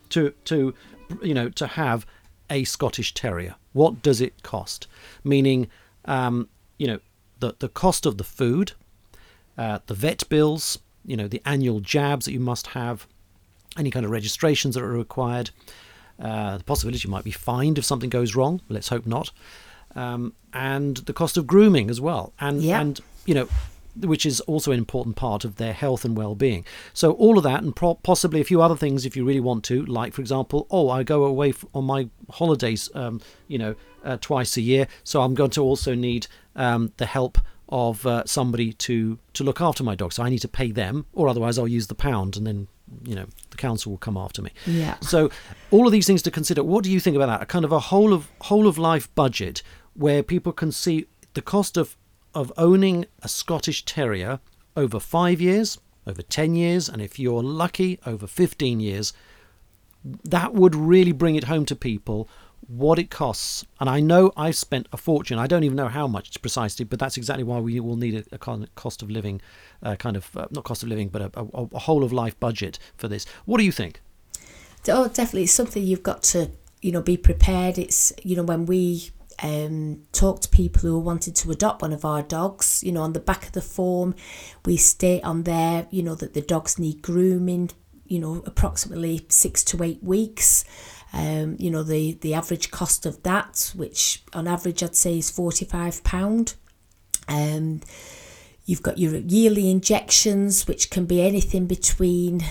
to 0.10 0.34
to 0.46 0.74
you 1.22 1.34
know 1.34 1.50
to 1.50 1.68
have 1.68 2.06
a 2.50 2.64
Scottish 2.64 3.14
Terrier? 3.14 3.56
What 3.74 4.02
does 4.02 4.22
it 4.22 4.44
cost? 4.44 4.88
Meaning, 5.24 5.68
um, 6.06 6.48
you 6.78 6.88
know, 6.88 7.00
the 7.40 7.56
the 7.60 7.70
cost 7.70 8.06
of 8.06 8.18
the 8.18 8.24
food, 8.24 8.72
uh, 9.58 9.80
the 9.88 9.94
vet 9.94 10.28
bills, 10.30 10.80
you 11.06 11.18
know, 11.18 11.28
the 11.28 11.42
annual 11.46 11.82
jabs 11.82 12.26
that 12.26 12.32
you 12.32 12.40
must 12.40 12.68
have, 12.68 13.08
any 13.78 13.92
kind 13.92 14.06
of 14.06 14.12
registrations 14.12 14.76
that 14.76 14.84
are 14.84 14.88
required. 14.92 15.50
Uh, 16.20 16.58
the 16.60 16.64
possibility 16.64 17.08
you 17.08 17.12
might 17.12 17.24
be 17.24 17.32
fined 17.32 17.78
if 17.78 17.86
something 17.86 18.10
goes 18.10 18.36
wrong. 18.36 18.62
Let's 18.70 18.90
hope 18.90 19.06
not. 19.06 19.32
Um, 19.96 20.34
and 20.54 20.98
the 20.98 21.14
cost 21.14 21.38
of 21.38 21.48
grooming 21.48 21.90
as 21.90 22.00
well, 22.00 22.34
and 22.40 22.62
Yeah. 22.62 22.80
and 22.82 23.00
you 23.26 23.34
know, 23.34 23.48
which 24.00 24.26
is 24.26 24.40
also 24.42 24.72
an 24.72 24.78
important 24.80 25.16
part 25.16 25.46
of 25.46 25.56
their 25.58 25.74
health 25.74 26.04
and 26.04 26.18
well-being. 26.18 26.66
So 26.94 27.12
all 27.14 27.38
of 27.38 27.44
that, 27.44 27.64
and 27.64 27.76
pro- 27.76 27.96
possibly 27.96 28.42
a 28.42 28.44
few 28.44 28.62
other 28.62 28.76
things 28.76 29.06
if 29.06 29.16
you 29.16 29.24
really 29.24 29.40
want 29.40 29.64
to, 29.66 29.86
like 29.86 30.14
for 30.14 30.22
example, 30.22 30.68
oh, 30.72 30.90
I 30.90 31.04
go 31.04 31.24
away 31.26 31.50
f- 31.50 31.64
on 31.74 31.86
my 31.86 32.10
holidays, 32.32 32.90
um, 32.96 33.22
you 33.48 33.58
know, 33.58 33.76
uh, 34.04 34.18
twice 34.20 34.58
a 34.58 34.62
year, 34.62 34.88
so 35.04 35.22
I'm 35.22 35.34
going 35.36 35.52
to 35.52 35.62
also 35.64 35.94
need 35.96 36.28
um, 36.56 36.92
the 36.98 37.06
help 37.06 37.38
of 37.74 38.06
uh, 38.06 38.24
somebody 38.26 38.72
to 38.72 39.18
to 39.34 39.44
look 39.44 39.60
after 39.60 39.84
my 39.84 39.96
dog. 39.96 40.14
So 40.14 40.22
I 40.22 40.30
need 40.30 40.40
to 40.40 40.48
pay 40.48 40.72
them, 40.72 41.08
or 41.12 41.28
otherwise 41.28 41.58
I'll 41.58 41.68
use 41.68 41.88
the 41.88 41.96
pound, 41.96 42.38
and 42.38 42.46
then 42.46 42.68
you 43.04 43.16
know 43.16 43.26
the 43.50 43.58
council 43.58 43.92
will 43.92 43.98
come 43.98 44.16
after 44.16 44.44
me. 44.44 44.52
Yeah. 44.68 44.96
So 45.02 45.32
all 45.72 45.88
of 45.88 45.92
these 45.92 46.06
things 46.06 46.22
to 46.22 46.32
consider. 46.32 46.64
What 46.64 46.84
do 46.84 46.92
you 46.92 47.00
think 47.00 47.16
about 47.16 47.26
that? 47.26 47.42
A 47.42 47.48
kind 47.48 47.66
of 47.66 47.72
a 47.72 47.80
whole 47.80 48.14
of 48.14 48.30
whole 48.42 48.68
of 48.68 48.78
life 48.78 49.14
budget 49.16 49.64
where 49.96 50.22
people 50.22 50.52
can 50.52 50.72
see 50.72 51.08
the 51.34 51.42
cost 51.42 51.76
of 51.76 51.98
of 52.36 52.54
owning 52.58 53.06
a 53.24 53.28
Scottish 53.28 53.84
Terrier 53.86 54.40
over 54.78 55.00
five 55.00 55.42
years, 55.42 55.80
over 56.06 56.22
ten 56.22 56.54
years, 56.54 56.88
and 56.88 57.02
if 57.02 57.18
you're 57.18 57.44
lucky, 57.44 58.00
over 58.06 58.28
fifteen 58.28 58.80
years. 58.80 59.14
That 60.26 60.54
would 60.54 60.76
really 60.76 61.14
bring 61.14 61.36
it 61.36 61.46
home 61.46 61.66
to 61.66 61.78
people 61.78 62.28
what 62.68 63.00
it 63.00 63.10
costs. 63.10 63.66
And 63.80 63.90
I 63.90 64.00
know 64.00 64.32
I've 64.36 64.56
spent 64.56 64.88
a 64.92 64.98
fortune. 64.98 65.40
I 65.40 65.48
don't 65.48 65.64
even 65.64 65.76
know 65.76 65.88
how 65.88 66.08
much 66.08 66.42
precisely, 66.42 66.86
but 66.86 67.00
that's 67.00 67.18
exactly 67.18 67.44
why 67.44 67.60
we 67.60 67.80
will 67.80 67.96
need 67.96 68.26
a, 68.32 68.36
a 68.36 68.68
cost 68.76 69.02
of 69.02 69.10
living, 69.10 69.42
uh, 69.82 69.96
kind 69.96 70.16
of 70.16 70.36
uh, 70.36 70.48
not 70.52 70.64
cost 70.64 70.84
of 70.84 70.90
living, 70.90 71.10
but 71.10 71.22
a, 71.22 71.32
a, 71.34 71.68
a 71.74 71.80
whole 71.80 72.04
of 72.04 72.14
life 72.14 72.40
budget 72.40 72.80
for 72.98 73.08
this. 73.08 73.26
What 73.46 73.58
do 73.58 73.64
you 73.64 73.72
think? 73.72 74.02
Oh, 74.88 75.08
definitely, 75.08 75.44
it's 75.44 75.54
something 75.54 75.82
you've 75.82 76.04
got 76.04 76.24
to 76.24 76.52
you 76.82 76.92
know 76.92 77.02
be 77.02 77.18
prepared. 77.18 77.78
It's 77.78 78.14
you 78.24 78.36
know 78.36 78.44
when 78.44 78.66
we 78.66 79.12
um, 79.42 80.04
talk 80.12 80.42
to 80.42 80.50
people 80.50 80.82
who 80.82 81.00
wanted 81.00 81.36
to 81.38 81.52
adopt 81.52 81.82
one 81.82 81.94
of 81.94 82.06
our 82.06 82.22
dogs. 82.22 82.84
You 82.84 82.92
know, 82.92 83.02
on 83.02 83.14
the 83.14 83.20
back 83.20 83.46
of 83.46 83.52
the 83.54 83.62
form, 83.62 84.16
we 84.66 84.78
state 84.78 85.24
on 85.24 85.44
there, 85.44 85.88
you 85.90 86.04
know, 86.04 86.16
that 86.16 86.34
the 86.34 86.42
dogs 86.42 86.78
need 86.78 87.02
grooming. 87.02 87.72
You 88.06 88.20
know, 88.20 88.44
approximately 88.46 89.26
six 89.30 89.64
to 89.66 89.82
eight 89.82 90.04
weeks. 90.04 90.66
Um, 91.14 91.58
you 91.60 91.70
know, 91.70 91.84
the 91.84 92.14
the 92.22 92.34
average 92.34 92.72
cost 92.72 93.06
of 93.06 93.22
that, 93.24 93.72
which 93.76 94.24
on 94.34 94.48
average 94.48 94.82
I'd 94.82 94.96
say 94.96 95.20
is 95.20 95.30
forty 95.30 95.66
five 95.66 96.04
pound. 96.04 96.56
Um, 97.28 97.82
you've 98.66 98.82
got 98.82 98.98
your 98.98 99.16
yearly 99.18 99.70
injections, 99.70 100.68
which 100.68 100.90
can 100.90 101.06
be 101.06 101.22
anything 101.22 101.68
between 101.68 102.42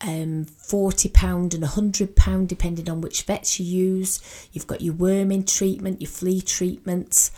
um, 0.00 0.44
forty 0.44 1.10
pound 1.10 1.52
and 1.52 1.64
hundred 1.64 2.16
pound, 2.16 2.48
depending 2.48 2.88
on 2.88 3.02
which 3.02 3.22
vets 3.22 3.60
you 3.60 3.66
use. 3.66 4.48
You've 4.52 4.66
got 4.66 4.80
your 4.80 4.94
worming 4.94 5.44
treatment, 5.44 6.00
your 6.00 6.10
flea 6.10 6.40
treatment. 6.40 7.30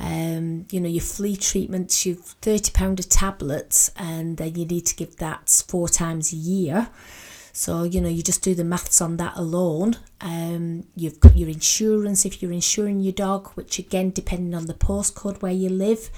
Um, 0.00 0.66
you 0.70 0.78
know 0.78 0.88
your 0.88 1.02
flea 1.02 1.36
treatments. 1.36 2.04
You've 2.04 2.36
thirty 2.42 2.70
pound 2.70 3.00
a 3.00 3.02
tablet, 3.02 3.90
and 3.96 4.36
then 4.36 4.54
you 4.56 4.66
need 4.66 4.84
to 4.86 4.94
give 4.94 5.16
that 5.16 5.48
four 5.66 5.88
times 5.88 6.32
a 6.34 6.36
year. 6.36 6.88
So 7.58 7.82
you 7.82 8.00
know 8.00 8.08
you 8.08 8.22
just 8.22 8.42
do 8.42 8.54
the 8.54 8.62
maths 8.62 9.00
on 9.00 9.16
that 9.16 9.36
alone. 9.36 9.96
Um, 10.20 10.84
you've 10.94 11.18
got 11.18 11.36
your 11.36 11.48
insurance 11.48 12.24
if 12.24 12.40
you're 12.40 12.52
insuring 12.52 13.00
your 13.00 13.12
dog, 13.12 13.48
which 13.56 13.80
again 13.80 14.10
depending 14.10 14.54
on 14.54 14.66
the 14.66 14.74
postcode 14.74 15.42
where 15.42 15.50
you 15.50 15.68
live, 15.68 16.08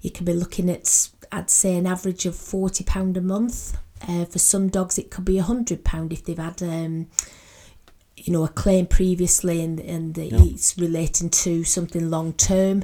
you 0.00 0.10
can 0.10 0.24
be 0.24 0.32
looking 0.32 0.68
at 0.68 1.08
I'd 1.30 1.50
say 1.50 1.76
an 1.76 1.86
average 1.86 2.26
of 2.26 2.34
forty 2.34 2.82
pound 2.82 3.16
a 3.16 3.20
month. 3.20 3.78
Uh, 4.08 4.24
for 4.24 4.40
some 4.40 4.70
dogs, 4.70 4.98
it 4.98 5.12
could 5.12 5.24
be 5.24 5.38
a 5.38 5.44
hundred 5.44 5.84
pound 5.84 6.12
if 6.12 6.24
they've 6.24 6.36
had 6.36 6.60
um, 6.64 7.06
you 8.16 8.32
know 8.32 8.44
a 8.44 8.48
claim 8.48 8.86
previously 8.86 9.62
and 9.62 9.78
and 9.78 10.18
yeah. 10.18 10.30
it's 10.32 10.76
relating 10.78 11.30
to 11.30 11.62
something 11.62 12.10
long 12.10 12.32
term. 12.32 12.82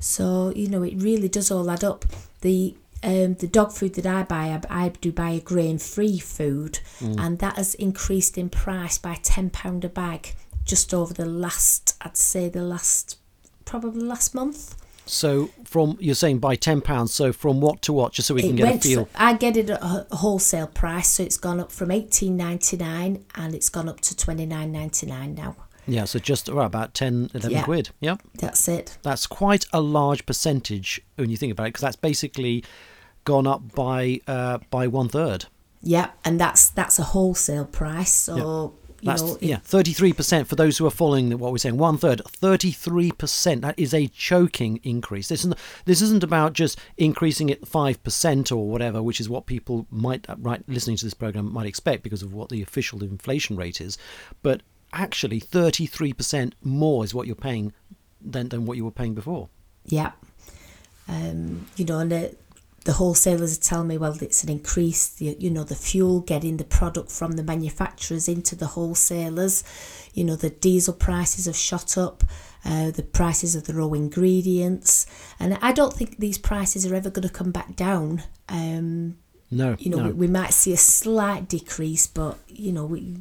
So 0.00 0.52
you 0.56 0.68
know 0.68 0.82
it 0.82 1.00
really 1.00 1.28
does 1.28 1.52
all 1.52 1.70
add 1.70 1.84
up. 1.84 2.04
The 2.40 2.74
um, 3.04 3.34
the 3.34 3.46
dog 3.46 3.72
food 3.72 3.94
that 3.94 4.06
I 4.06 4.22
buy, 4.22 4.58
I, 4.70 4.84
I 4.84 4.88
do 4.88 5.12
buy 5.12 5.30
a 5.30 5.40
grain 5.40 5.78
free 5.78 6.18
food, 6.18 6.80
mm. 6.98 7.20
and 7.20 7.38
that 7.38 7.56
has 7.56 7.74
increased 7.74 8.38
in 8.38 8.48
price 8.48 8.98
by 8.98 9.16
£10 9.16 9.84
a 9.84 9.88
bag 9.88 10.34
just 10.64 10.94
over 10.94 11.12
the 11.12 11.26
last, 11.26 11.96
I'd 12.00 12.16
say, 12.16 12.48
the 12.48 12.62
last, 12.62 13.18
probably 13.66 14.02
last 14.02 14.34
month. 14.34 14.76
So 15.06 15.50
from 15.64 15.98
you're 16.00 16.14
saying 16.14 16.38
by 16.38 16.56
ten 16.56 16.80
pounds. 16.80 17.12
So 17.12 17.30
from 17.30 17.60
what 17.60 17.82
to 17.82 17.92
what, 17.92 18.14
just 18.14 18.26
so 18.26 18.34
we 18.34 18.40
can 18.40 18.56
get 18.56 18.76
a 18.76 18.78
feel. 18.78 19.06
I 19.14 19.34
get 19.34 19.54
it 19.54 19.68
at 19.68 19.82
a 19.82 20.06
wholesale 20.10 20.66
price, 20.66 21.08
so 21.08 21.22
it's 21.22 21.36
gone 21.36 21.60
up 21.60 21.70
from 21.70 21.90
eighteen 21.90 22.38
ninety 22.38 22.78
nine 22.78 23.22
and 23.34 23.54
it's 23.54 23.68
gone 23.68 23.86
up 23.86 24.00
to 24.00 24.16
twenty 24.16 24.46
nine 24.46 24.72
ninety 24.72 25.04
nine 25.06 25.34
now. 25.34 25.56
Yeah, 25.86 26.04
so 26.04 26.18
just 26.18 26.48
well, 26.48 26.64
about 26.64 26.94
10, 26.94 27.32
11 27.34 27.50
yeah, 27.50 27.62
quid. 27.62 27.90
Yep. 28.00 28.22
That's 28.38 28.68
it. 28.68 28.96
That's 29.02 29.26
quite 29.26 29.66
a 29.70 29.82
large 29.82 30.24
percentage 30.24 31.02
when 31.16 31.28
you 31.28 31.36
think 31.36 31.52
about 31.52 31.64
it, 31.64 31.68
because 31.68 31.82
that's 31.82 31.96
basically 31.96 32.64
gone 33.24 33.46
up 33.46 33.74
by 33.74 34.20
uh, 34.26 34.58
by 34.70 34.86
one 34.86 35.08
third. 35.08 35.46
Yeah, 35.82 36.10
and 36.24 36.40
that's 36.40 36.70
that's 36.70 36.98
a 36.98 37.02
wholesale 37.02 37.66
price. 37.66 38.12
So 38.12 38.74
that's, 39.02 39.22
know, 39.22 39.38
yeah, 39.42 39.58
thirty-three 39.58 40.14
percent 40.14 40.48
for 40.48 40.56
those 40.56 40.78
who 40.78 40.86
are 40.86 40.90
following 40.90 41.36
what 41.38 41.52
we're 41.52 41.58
saying. 41.58 41.76
One 41.76 41.98
third, 41.98 42.22
thirty-three 42.26 43.12
percent. 43.12 43.60
That 43.60 43.78
is 43.78 43.92
a 43.92 44.06
choking 44.06 44.80
increase. 44.82 45.28
This 45.28 45.40
isn't 45.40 45.58
this 45.84 46.00
isn't 46.00 46.24
about 46.24 46.54
just 46.54 46.80
increasing 46.96 47.50
it 47.50 47.68
five 47.68 48.02
percent 48.02 48.50
or 48.50 48.70
whatever, 48.70 49.02
which 49.02 49.20
is 49.20 49.28
what 49.28 49.44
people 49.44 49.86
might 49.90 50.28
uh, 50.30 50.36
right 50.38 50.62
listening 50.66 50.96
to 50.96 51.04
this 51.04 51.12
program 51.12 51.52
might 51.52 51.66
expect 51.66 52.02
because 52.02 52.22
of 52.22 52.32
what 52.32 52.48
the 52.48 52.62
official 52.62 53.02
inflation 53.02 53.56
rate 53.56 53.80
is. 53.80 53.98
But 54.42 54.62
actually, 54.94 55.40
thirty-three 55.40 56.14
percent 56.14 56.54
more 56.62 57.04
is 57.04 57.12
what 57.12 57.26
you're 57.26 57.36
paying 57.36 57.74
than 58.22 58.48
than 58.48 58.64
what 58.64 58.78
you 58.78 58.86
were 58.86 58.90
paying 58.90 59.12
before. 59.12 59.50
Yeah, 59.84 60.12
um, 61.08 61.66
you 61.76 61.84
know, 61.84 61.98
and 61.98 62.10
it, 62.10 62.40
the 62.84 62.92
wholesalers 62.92 63.56
are 63.56 63.60
telling 63.62 63.88
me, 63.88 63.98
well, 63.98 64.16
it's 64.20 64.44
an 64.44 64.50
increase, 64.50 65.08
the, 65.08 65.36
you 65.38 65.50
know, 65.50 65.64
the 65.64 65.74
fuel 65.74 66.20
getting 66.20 66.58
the 66.58 66.64
product 66.64 67.10
from 67.10 67.32
the 67.32 67.42
manufacturers 67.42 68.28
into 68.28 68.54
the 68.54 68.66
wholesalers. 68.66 69.64
You 70.12 70.24
know, 70.24 70.36
the 70.36 70.50
diesel 70.50 70.92
prices 70.92 71.46
have 71.46 71.56
shot 71.56 71.96
up, 71.96 72.24
uh, 72.64 72.90
the 72.90 73.02
prices 73.02 73.56
of 73.56 73.64
the 73.64 73.72
raw 73.72 73.90
ingredients. 73.92 75.06
And 75.40 75.58
I 75.62 75.72
don't 75.72 75.94
think 75.94 76.18
these 76.18 76.36
prices 76.36 76.86
are 76.86 76.94
ever 76.94 77.08
going 77.08 77.26
to 77.26 77.32
come 77.32 77.50
back 77.50 77.74
down. 77.74 78.22
Um, 78.50 79.16
no. 79.50 79.76
You 79.78 79.90
know, 79.90 79.98
no. 79.98 80.04
We, 80.08 80.12
we, 80.12 80.26
might 80.26 80.52
see 80.52 80.74
a 80.74 80.78
slight 80.78 81.48
decrease, 81.48 82.06
but, 82.06 82.38
you 82.48 82.70
know, 82.70 82.84
we, 82.84 83.16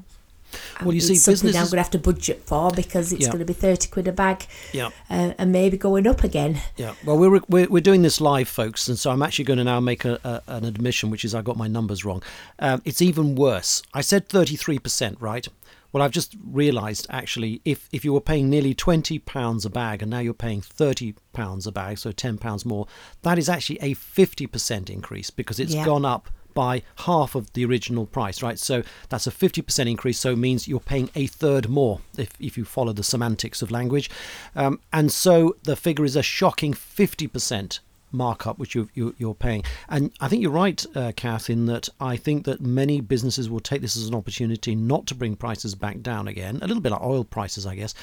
well, 0.82 0.94
you 0.94 1.02
see, 1.02 1.16
something 1.16 1.50
I'm 1.50 1.66
going 1.66 1.72
to 1.72 1.78
have 1.78 1.92
to 1.92 2.00
budget 2.00 2.44
for 2.46 2.72
because 2.72 3.12
it's 3.12 3.24
yeah. 3.24 3.28
going 3.28 3.40
to 3.40 3.46
be 3.46 3.54
thirty 3.54 3.90
quid 3.90 4.08
a 4.08 4.12
bag, 4.12 4.46
yeah, 4.72 4.90
uh, 5.10 5.34
and 5.38 5.52
maybe 5.52 5.78
going 5.78 6.08
up 6.08 6.24
again. 6.24 6.62
Yeah. 6.78 6.96
Well, 7.06 7.18
we're, 7.18 7.42
we're 7.50 7.68
we're 7.68 7.82
doing 7.82 8.02
this 8.02 8.20
live, 8.22 8.48
folks, 8.48 8.88
and 8.88 8.98
so 8.98 9.12
I'm 9.12 9.22
actually 9.22 9.46
going 9.46 9.58
to 9.58 9.64
now 9.64 9.80
make 9.80 10.06
a, 10.06 10.20
a 10.24 10.42
an 10.48 10.66
admission, 10.66 11.10
which 11.10 11.26
is 11.26 11.34
I 11.36 11.42
got 11.42 11.58
my 11.58 11.68
numbers 11.68 12.06
wrong. 12.06 12.24
Um, 12.60 12.82
it's 12.86 13.02
even 13.02 13.36
worse. 13.36 13.82
I 13.94 14.02
said 14.02 14.30
thirty 14.30 14.56
three 14.56 14.80
percent, 14.80 15.18
right? 15.20 15.48
Well, 15.94 16.02
I've 16.02 16.12
just 16.12 16.36
realised 16.44 17.06
actually, 17.12 17.62
if 17.64 17.88
if 17.92 18.04
you 18.04 18.14
were 18.14 18.22
paying 18.22 18.50
nearly 18.50 18.74
twenty 18.74 19.20
pounds 19.20 19.64
a 19.64 19.70
bag 19.70 20.02
and 20.02 20.10
now 20.10 20.20
you're 20.20 20.34
paying 20.34 20.60
thirty 20.60 21.14
pounds 21.34 21.68
a 21.68 21.72
bag, 21.72 22.00
so 22.00 22.12
ten 22.12 22.40
pounds 22.40 22.66
more, 22.66 22.88
that 23.22 23.38
is 23.38 23.48
actually 23.48 23.78
a 23.80 23.94
fifty 23.94 24.48
percent 24.48 24.90
increase 24.90 25.30
because 25.30 25.60
it's 25.60 25.76
yeah. 25.76 25.86
gone 25.86 26.04
up 26.04 26.32
by 26.54 26.84
half 27.00 27.36
of 27.36 27.52
the 27.54 27.66
original 27.66 28.06
price, 28.06 28.42
right? 28.42 28.60
So 28.60 28.84
that's 29.10 29.28
a 29.28 29.32
50% 29.32 29.90
increase. 29.90 30.20
So 30.20 30.32
it 30.32 30.38
means 30.38 30.68
you're 30.68 30.80
paying 30.80 31.10
a 31.16 31.28
third 31.28 31.70
more 31.70 32.02
if, 32.18 32.32
if 32.40 32.58
you 32.58 32.66
follow 32.66 32.94
the 32.94 33.04
semantics 33.04 33.62
of 33.62 33.72
language. 33.72 34.10
Um, 34.56 34.80
and 34.92 35.12
so 35.12 35.56
the 35.64 35.76
figure 35.76 36.06
is 36.06 36.16
a 36.16 36.24
shocking 36.24 36.74
50% 36.74 37.80
markup 38.14 38.60
which 38.60 38.76
you, 38.76 38.90
you, 38.94 39.30
are 39.30 39.34
paying. 39.34 39.64
And 39.90 40.12
I 40.22 40.28
think 40.28 40.42
you're 40.42 40.52
right, 40.52 40.86
uh, 40.96 41.12
Kath, 41.16 41.50
in 41.50 41.66
that 41.66 41.90
I 42.00 42.16
think 42.16 42.46
that 42.46 42.62
many 42.62 43.02
businesses 43.02 43.50
will 43.50 43.60
take 43.60 43.82
this 43.82 43.98
as 43.98 44.08
an 44.08 44.16
opportunity 44.16 44.76
not 44.76 45.08
to 45.08 45.16
bring 45.16 45.36
prices 45.36 45.76
back 45.76 46.02
down 46.02 46.28
again, 46.28 46.60
a 46.62 46.68
little 46.68 46.82
bit 46.82 46.92
like 46.92 47.02
oil 47.02 47.24
prices, 47.24 47.66
I 47.66 47.76
guess, 47.76 47.94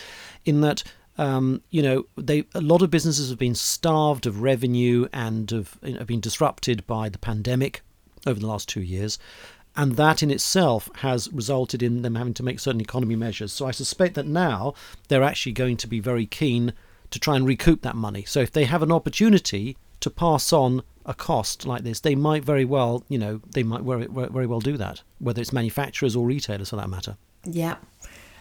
in 0.45 0.61
that. 0.63 0.83
Um, 1.19 1.61
you 1.71 1.83
know, 1.83 2.07
they 2.17 2.45
a 2.55 2.63
lot 2.63 2.81
of 2.81 2.89
businesses 2.89 3.29
have 3.29 3.39
been 3.39 3.57
starved 3.57 4.27
of 4.27 4.41
revenue 4.41 5.07
and 5.13 5.51
have, 5.51 5.77
have 5.83 6.07
been 6.07 6.21
disrupted 6.21 6.87
by 6.87 7.11
the 7.11 7.19
pandemic 7.19 7.83
over 8.27 8.41
the 8.41 8.47
last 8.47 8.69
two 8.69 8.83
years. 8.83 9.19
And 9.77 9.97
that 9.97 10.23
in 10.23 10.31
itself 10.31 10.91
has 10.97 11.33
resulted 11.33 11.83
in 11.83 12.03
them 12.03 12.17
having 12.17 12.35
to 12.35 12.43
make 12.43 12.59
certain 12.59 12.81
economy 12.81 13.17
measures. 13.17 13.53
So 13.53 13.67
I 13.67 13.71
suspect 13.71 14.15
that 14.15 14.27
now 14.27 14.75
they're 15.09 15.23
actually 15.23 15.53
going 15.53 15.77
to 15.79 15.87
be 15.87 16.01
very 16.01 16.27
keen 16.27 16.73
to 17.11 17.19
try 17.19 17.37
and 17.37 17.47
recoup 17.47 17.83
that 17.83 17.97
money. 17.97 18.25
So 18.25 18.41
if 18.41 18.51
they 18.51 18.65
have 18.65 18.83
an 18.83 18.93
opportunity 18.93 19.77
to 20.01 20.11
pass 20.11 20.53
on 20.53 20.83
a 21.07 21.15
cost 21.15 21.67
like 21.67 21.83
this, 21.83 22.01
they 22.01 22.15
might 22.15 22.45
very 22.45 22.65
well, 22.65 23.05
you 23.09 23.19
know, 23.19 23.41
they 23.53 23.63
might 23.63 23.83
very, 23.83 24.07
very 24.07 24.47
well 24.47 24.61
do 24.61 24.77
that, 24.77 25.03
whether 25.19 25.41
it's 25.41 25.53
manufacturers 25.53 26.17
or 26.17 26.27
retailers 26.27 26.71
for 26.71 26.77
that 26.77 26.91
matter. 26.91 27.17
Yeah. 27.45 27.77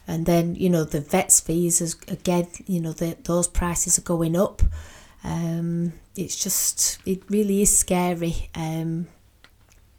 And 0.08 0.26
then, 0.26 0.56
you 0.56 0.70
know, 0.70 0.84
the 0.84 1.02
vets 1.02 1.39
fees, 1.39 1.82
is, 1.82 1.96
again, 2.08 2.48
you 2.65 2.82
know, 2.82 2.92
the, 2.92 3.15
those 3.24 3.48
prices 3.48 4.00
are 4.00 4.04
going 4.04 4.36
up. 4.36 4.63
Um, 5.24 5.94
it's 6.15 6.36
just, 6.36 7.00
it 7.06 7.22
really 7.30 7.62
is 7.62 7.78
scary. 7.78 8.50
Um, 8.56 9.08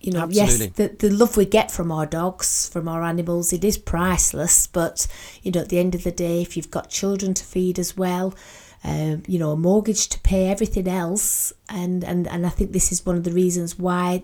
you 0.01 0.13
know, 0.13 0.23
Absolutely. 0.23 0.67
yes, 0.67 0.75
the, 0.77 0.89
the 1.09 1.11
love 1.11 1.37
we 1.37 1.45
get 1.45 1.71
from 1.71 1.93
our 1.93 2.07
dogs, 2.07 2.69
from 2.71 2.89
our 2.89 3.03
animals, 3.03 3.53
it 3.53 3.65
is 3.65 3.77
priceless. 3.77 4.67
But, 4.67 5.07
you 5.43 5.53
know, 5.53 5.61
at 5.61 5.69
the 5.69 5.79
end 5.79 5.95
of 5.95 6.05
the 6.05 6.13
day, 6.13 6.41
if 6.41 6.57
you've 6.57 6.71
got 6.71 6.89
children 6.89 7.35
to 7.35 7.45
feed 7.45 7.79
as 7.79 7.97
well, 7.97 8.35
um, 8.83 9.23
you 9.27 9.39
know, 9.39 9.51
a 9.51 9.57
mortgage 9.57 10.09
to 10.09 10.19
pay, 10.21 10.49
everything 10.49 10.89
else. 10.89 11.53
And, 11.69 12.03
and, 12.03 12.27
and 12.29 12.47
I 12.47 12.49
think 12.49 12.73
this 12.73 12.93
is 12.93 13.05
one 13.05 13.17
of 13.17 13.25
the 13.25 13.33
reasons 13.33 13.79
why 13.79 14.23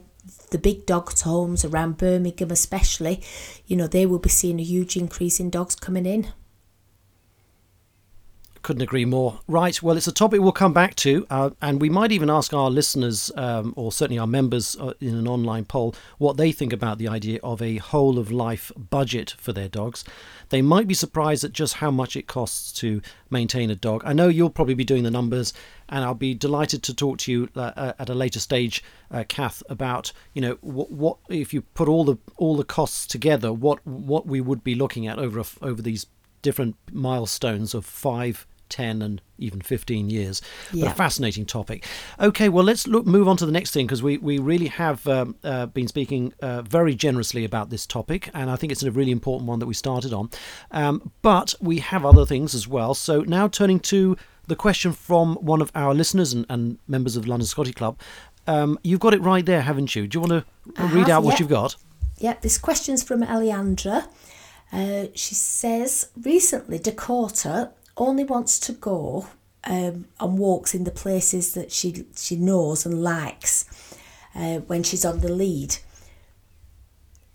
the 0.51 0.59
big 0.59 0.87
dogs 0.87 1.21
homes 1.21 1.65
around 1.65 1.99
Birmingham 1.99 2.51
especially, 2.51 3.23
you 3.67 3.77
know, 3.77 3.87
they 3.87 4.07
will 4.07 4.19
be 4.19 4.31
seeing 4.31 4.59
a 4.59 4.65
huge 4.65 4.97
increase 4.97 5.39
in 5.39 5.51
dogs 5.51 5.75
coming 5.75 6.07
in. 6.07 6.29
Couldn't 8.67 8.83
agree 8.83 9.05
more. 9.05 9.39
Right, 9.47 9.81
well, 9.81 9.97
it's 9.97 10.09
a 10.09 10.13
topic 10.13 10.41
we'll 10.41 10.51
come 10.51 10.73
back 10.73 10.97
to, 10.97 11.25
uh, 11.31 11.51
and 11.63 11.81
we 11.81 11.89
might 11.89 12.11
even 12.11 12.29
ask 12.29 12.53
our 12.53 12.69
listeners, 12.69 13.31
um, 13.37 13.73
or 13.77 13.93
certainly 13.93 14.19
our 14.19 14.27
members 14.27 14.77
uh, 14.81 14.93
in 15.01 15.15
an 15.15 15.29
online 15.29 15.65
poll, 15.65 15.95
what 16.19 16.37
they 16.37 16.51
think 16.51 16.73
about 16.73 16.99
the 16.99 17.07
idea 17.07 17.39
of 17.45 17.63
a 17.63 17.77
whole 17.77 18.19
of 18.19 18.33
life 18.33 18.73
budget 18.77 19.37
for 19.39 19.53
their 19.53 19.69
dogs. 19.69 20.03
They 20.49 20.63
might 20.63 20.89
be 20.89 20.95
surprised 20.95 21.45
at 21.45 21.53
just 21.53 21.75
how 21.75 21.93
much 21.93 22.17
it 22.17 22.27
costs 22.27 22.73
to 22.81 23.01
maintain 23.31 23.71
a 23.71 23.77
dog. 23.77 24.03
I 24.05 24.13
know 24.13 24.27
you'll 24.27 24.51
probably 24.51 24.75
be 24.75 24.85
doing 24.85 25.05
the 25.05 25.13
numbers, 25.13 25.53
and 25.89 26.05
I'll 26.05 26.15
be 26.15 26.35
delighted 26.35 26.83
to 26.83 26.95
talk 26.95 27.19
to 27.19 27.31
you 27.31 27.49
uh, 27.55 27.71
uh 27.77 27.93
at 28.01 28.11
a 28.11 28.15
later 28.15 28.41
stage, 28.41 28.83
uh, 29.13 29.23
Kath, 29.29 29.63
about 29.69 30.11
you 30.35 30.43
know 30.43 30.59
what, 30.61 30.91
what 30.91 31.19
if 31.29 31.55
you 31.55 31.63
put 31.63 31.89
all 31.89 32.05
the 32.05 32.17
all 32.37 32.57
the 32.57 32.65
costs 32.65 33.07
together, 33.07 33.53
what 33.53 33.87
what 33.87 34.27
we 34.27 34.41
would 34.41 34.65
be 34.65 34.75
looking 34.75 35.07
at 35.07 35.21
over 35.21 35.39
a, 35.39 35.45
over 35.63 35.81
these 35.81 36.07
different 36.43 36.77
milestones 36.93 37.75
of 37.75 37.85
five, 37.85 38.47
10 38.69 39.03
and 39.03 39.21
even 39.39 39.61
15 39.61 40.11
years. 40.11 40.43
But 40.73 40.89
a 40.89 40.91
fascinating 40.91 41.47
topic. 41.47 41.85
Okay, 42.21 42.49
well, 42.49 42.65
let's 42.65 42.87
look 42.87 43.07
move 43.07 43.29
on 43.29 43.37
to 43.39 43.47
the 43.47 43.53
next 43.53 43.73
thing 43.73 43.87
because 43.87 44.03
we, 44.03 44.19
we 44.19 44.39
really 44.39 44.69
have 44.69 45.07
um, 45.07 45.37
uh, 45.45 45.67
been 45.67 45.89
speaking 45.89 46.33
uh, 46.41 46.63
very 46.63 46.95
generously 46.95 47.45
about 47.45 47.71
this 47.71 47.87
topic, 47.87 48.31
and 48.35 48.51
I 48.51 48.57
think 48.57 48.73
it's 48.73 48.83
a 48.83 48.91
really 48.91 49.13
important 49.13 49.49
one 49.49 49.59
that 49.59 49.67
we 49.67 49.75
started 49.75 50.13
on. 50.13 50.31
Um, 50.71 51.13
but 51.23 51.55
we 51.61 51.79
have 51.79 52.05
other 52.05 52.27
things 52.27 52.55
as 52.55 52.67
well. 52.67 52.95
So 52.95 53.21
now 53.23 53.49
turning 53.49 53.81
to 53.81 54.17
the 54.47 54.57
question 54.57 54.93
from 54.93 55.37
one 55.37 55.61
of 55.61 55.71
our 55.75 55.95
listeners 55.95 56.33
and, 56.33 56.47
and 56.49 56.79
members 56.87 57.17
of 57.17 57.25
the 57.25 57.31
London 57.31 57.47
Scotty 57.47 57.73
Club. 57.73 57.99
Um, 58.47 58.79
you've 58.85 59.01
got 59.01 59.13
it 59.13 59.21
right 59.21 59.45
there, 59.45 59.63
haven't 59.63 59.97
you? 59.97 60.07
Do 60.07 60.17
you 60.17 60.21
want 60.21 60.45
to 60.45 60.81
I 60.81 60.87
read 60.93 61.09
have, 61.09 61.11
out 61.11 61.23
what 61.25 61.35
yeah. 61.35 61.39
you've 61.41 61.49
got? 61.49 61.77
Yep, 62.19 62.43
this 62.43 62.59
question's 62.59 63.03
from 63.03 63.23
Eliandra. 63.23 64.09
Uh, 64.73 65.07
she 65.15 65.35
says 65.35 66.11
recently 66.21 66.79
Dakota 66.79 67.73
only 67.97 68.25
wants 68.25 68.59
to 68.61 68.73
go 68.73 69.27
um, 69.65 70.07
on 70.21 70.37
walks 70.37 70.75
in 70.75 70.85
the 70.85 70.91
places 70.91 71.55
that 71.55 71.73
she 71.73 72.07
she 72.15 72.37
knows 72.37 72.87
and 72.87 73.03
likes 73.03 73.65
uh, 74.35 74.59
when 74.59 74.83
she's 74.83 75.05
on 75.05 75.21
the 75.21 75.33
lead. 75.33 75.77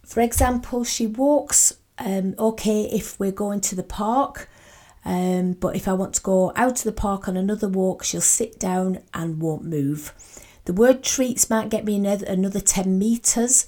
For 0.06 0.21
example, 0.21 0.84
she 0.84 1.08
walks 1.08 1.74
um, 1.97 2.36
okay 2.38 2.84
if 2.84 3.19
we're 3.19 3.32
going 3.32 3.62
to 3.62 3.76
the 3.76 3.84
park, 3.84 4.50
um, 5.06 5.54
but 5.54 5.76
if 5.76 5.88
I 5.88 5.93
want 5.93 6.15
to 6.15 6.21
go 6.21 6.52
out 6.56 6.78
to 6.78 6.86
the 6.86 6.91
park 6.91 7.28
on 7.28 7.38
another 7.38 7.67
walk, 7.67 8.04
she'll 8.04 8.21
sit 8.21 8.60
down 8.60 9.00
and 9.13 9.41
won't 9.41 9.63
move. 9.63 10.13
The 10.65 10.74
word 10.74 11.04
treats 11.04 11.50
might 11.50 11.69
get 11.69 11.86
me 11.86 11.95
another, 11.95 12.26
another 12.28 12.60
10 12.60 13.00
metres, 13.00 13.67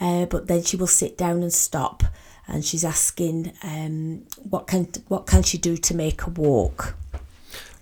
uh, 0.00 0.26
but 0.26 0.46
then 0.46 0.62
she 0.62 0.76
will 0.76 0.86
sit 0.86 1.16
down 1.16 1.42
and 1.42 1.52
stop. 1.52 2.02
And 2.48 2.64
she's 2.64 2.84
asking 2.84 3.52
um, 3.62 4.24
what 4.48 4.66
can 4.66 4.88
what 5.08 5.26
can 5.26 5.42
she 5.42 5.58
do 5.58 5.76
to 5.76 5.94
make 5.94 6.22
a 6.22 6.30
walk? 6.30 6.96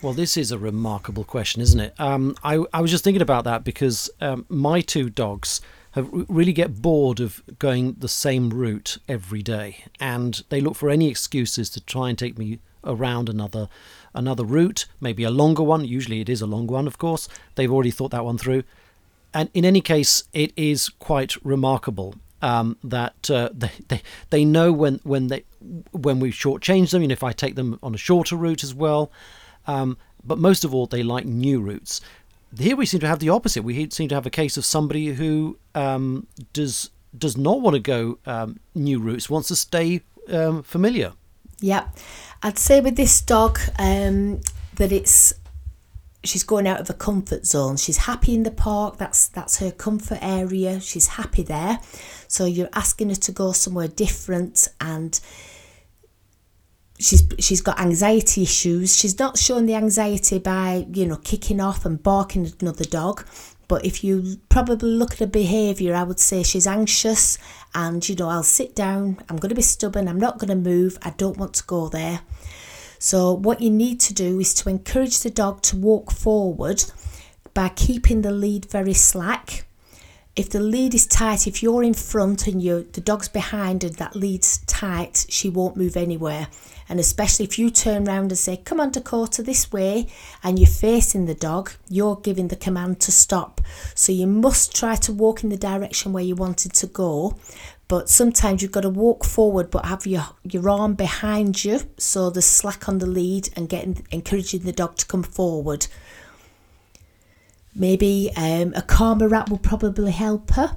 Well, 0.02 0.12
this 0.12 0.36
is 0.36 0.52
a 0.52 0.58
remarkable 0.58 1.24
question, 1.24 1.62
isn't 1.62 1.80
it? 1.80 1.94
Um, 1.98 2.36
I, 2.44 2.62
I 2.72 2.80
was 2.80 2.90
just 2.90 3.02
thinking 3.02 3.22
about 3.22 3.44
that 3.44 3.64
because 3.64 4.10
um, 4.20 4.44
my 4.48 4.80
two 4.82 5.08
dogs 5.08 5.60
have 5.92 6.08
really 6.12 6.52
get 6.52 6.82
bored 6.82 7.18
of 7.20 7.42
going 7.58 7.96
the 7.98 8.08
same 8.08 8.50
route 8.50 8.98
every 9.08 9.42
day, 9.42 9.84
and 9.98 10.42
they 10.50 10.60
look 10.60 10.74
for 10.74 10.90
any 10.90 11.08
excuses 11.08 11.70
to 11.70 11.80
try 11.80 12.10
and 12.10 12.18
take 12.18 12.36
me 12.36 12.58
around 12.84 13.28
another 13.28 13.68
another 14.14 14.44
route, 14.44 14.84
maybe 15.00 15.24
a 15.24 15.30
longer 15.30 15.62
one. 15.62 15.84
Usually, 15.84 16.20
it 16.20 16.28
is 16.28 16.42
a 16.42 16.46
long 16.46 16.66
one, 16.66 16.86
of 16.86 16.98
course. 16.98 17.28
They've 17.54 17.72
already 17.72 17.90
thought 17.90 18.10
that 18.10 18.24
one 18.24 18.36
through, 18.36 18.64
and 19.32 19.48
in 19.54 19.64
any 19.64 19.80
case, 19.80 20.24
it 20.34 20.52
is 20.56 20.90
quite 20.90 21.42
remarkable 21.44 22.16
um, 22.42 22.76
that 22.84 23.30
uh, 23.30 23.50
they, 23.52 23.70
they 23.88 24.02
they 24.30 24.44
know 24.44 24.72
when 24.72 25.00
when 25.02 25.28
they 25.28 25.44
when 25.92 26.20
we 26.20 26.30
shortchange 26.30 26.90
them. 26.90 27.02
You 27.02 27.08
know, 27.08 27.12
if 27.12 27.24
I 27.24 27.32
take 27.32 27.54
them 27.54 27.78
on 27.82 27.94
a 27.94 27.98
shorter 27.98 28.36
route 28.36 28.62
as 28.62 28.74
well. 28.74 29.10
Um, 29.66 29.98
but 30.24 30.38
most 30.38 30.64
of 30.64 30.74
all, 30.74 30.86
they 30.86 31.02
like 31.02 31.24
new 31.24 31.60
routes. 31.60 32.00
Here 32.56 32.76
we 32.76 32.86
seem 32.86 33.00
to 33.00 33.06
have 33.06 33.18
the 33.18 33.28
opposite. 33.28 33.62
We 33.62 33.88
seem 33.90 34.08
to 34.08 34.14
have 34.14 34.26
a 34.26 34.30
case 34.30 34.56
of 34.56 34.64
somebody 34.64 35.08
who 35.08 35.58
um, 35.74 36.26
does 36.52 36.90
does 37.16 37.36
not 37.36 37.60
want 37.60 37.74
to 37.74 37.80
go 37.80 38.18
um, 38.26 38.60
new 38.74 38.98
routes, 38.98 39.30
wants 39.30 39.48
to 39.48 39.56
stay 39.56 40.02
um, 40.28 40.62
familiar. 40.62 41.12
Yeah, 41.60 41.88
I'd 42.42 42.58
say 42.58 42.80
with 42.80 42.96
this 42.96 43.20
dog 43.20 43.58
um, 43.78 44.40
that 44.74 44.92
it's 44.92 45.32
she's 46.28 46.42
going 46.42 46.66
out 46.66 46.80
of 46.80 46.88
her 46.88 46.94
comfort 46.94 47.46
zone. 47.46 47.76
She's 47.76 47.98
happy 47.98 48.34
in 48.34 48.42
the 48.42 48.50
park. 48.50 48.98
That's 48.98 49.28
that's 49.28 49.58
her 49.58 49.70
comfort 49.70 50.18
area. 50.22 50.80
She's 50.80 51.08
happy 51.08 51.42
there. 51.42 51.78
So 52.28 52.44
you're 52.44 52.68
asking 52.72 53.10
her 53.10 53.16
to 53.16 53.32
go 53.32 53.52
somewhere 53.52 53.88
different, 53.88 54.68
and 54.80 55.18
she's 56.98 57.22
she's 57.38 57.60
got 57.60 57.80
anxiety 57.80 58.42
issues. 58.42 58.96
She's 58.96 59.18
not 59.18 59.38
showing 59.38 59.66
the 59.66 59.74
anxiety 59.74 60.38
by 60.38 60.86
you 60.92 61.06
know 61.06 61.16
kicking 61.16 61.60
off 61.60 61.84
and 61.84 62.02
barking 62.02 62.46
at 62.46 62.62
another 62.62 62.84
dog. 62.84 63.26
But 63.68 63.84
if 63.84 64.04
you 64.04 64.36
probably 64.48 64.90
look 64.90 65.14
at 65.14 65.18
her 65.18 65.26
behaviour, 65.26 65.94
I 65.94 66.04
would 66.04 66.20
say 66.20 66.44
she's 66.44 66.68
anxious 66.68 67.36
and 67.74 68.08
you 68.08 68.14
know, 68.14 68.28
I'll 68.28 68.42
sit 68.42 68.74
down, 68.74 69.18
I'm 69.28 69.36
going 69.36 69.50
to 69.50 69.54
be 69.54 69.62
stubborn, 69.62 70.08
I'm 70.08 70.20
not 70.20 70.38
going 70.38 70.48
to 70.48 70.70
move, 70.70 70.98
I 71.02 71.10
don't 71.10 71.36
want 71.36 71.54
to 71.54 71.64
go 71.64 71.88
there. 71.88 72.20
So, 73.06 73.32
what 73.32 73.60
you 73.60 73.70
need 73.70 74.00
to 74.00 74.14
do 74.14 74.40
is 74.40 74.52
to 74.54 74.68
encourage 74.68 75.20
the 75.20 75.30
dog 75.30 75.62
to 75.62 75.76
walk 75.76 76.10
forward 76.10 76.82
by 77.54 77.68
keeping 77.68 78.22
the 78.22 78.32
lead 78.32 78.64
very 78.64 78.94
slack. 78.94 79.64
If 80.34 80.50
the 80.50 80.58
lead 80.58 80.92
is 80.92 81.06
tight, 81.06 81.46
if 81.46 81.62
you're 81.62 81.84
in 81.84 81.94
front 81.94 82.48
and 82.48 82.60
you 82.60 82.88
the 82.94 83.00
dog's 83.00 83.28
behind 83.28 83.84
and 83.84 83.94
that 83.94 84.16
lead's 84.16 84.58
tight, 84.66 85.24
she 85.28 85.48
won't 85.48 85.76
move 85.76 85.96
anywhere. 85.96 86.48
And 86.88 86.98
especially 86.98 87.44
if 87.44 87.60
you 87.60 87.70
turn 87.70 88.08
around 88.08 88.32
and 88.32 88.38
say, 88.38 88.56
Come 88.56 88.80
on, 88.80 88.90
Dakota, 88.90 89.40
this 89.40 89.70
way, 89.70 90.08
and 90.42 90.58
you're 90.58 90.66
facing 90.66 91.26
the 91.26 91.34
dog, 91.34 91.70
you're 91.88 92.16
giving 92.16 92.48
the 92.48 92.56
command 92.56 92.98
to 93.02 93.12
stop. 93.12 93.60
So 93.94 94.10
you 94.10 94.26
must 94.26 94.74
try 94.74 94.96
to 94.96 95.12
walk 95.12 95.44
in 95.44 95.50
the 95.50 95.56
direction 95.56 96.12
where 96.12 96.24
you 96.24 96.34
wanted 96.34 96.72
to 96.74 96.88
go. 96.88 97.36
But 97.88 98.08
sometimes 98.08 98.62
you've 98.62 98.72
got 98.72 98.80
to 98.80 98.90
walk 98.90 99.24
forward 99.24 99.70
but 99.70 99.86
have 99.86 100.06
your, 100.06 100.26
your 100.42 100.68
arm 100.68 100.94
behind 100.94 101.64
you 101.64 101.80
so 101.98 102.30
there's 102.30 102.44
slack 102.44 102.88
on 102.88 102.98
the 102.98 103.06
lead 103.06 103.48
and 103.54 103.68
getting 103.68 104.04
encouraging 104.10 104.62
the 104.62 104.72
dog 104.72 104.96
to 104.96 105.06
come 105.06 105.22
forward. 105.22 105.86
Maybe 107.74 108.30
um, 108.36 108.72
a 108.74 108.82
calmer 108.82 109.28
wrap 109.28 109.50
will 109.50 109.58
probably 109.58 110.10
help 110.10 110.50
her 110.52 110.76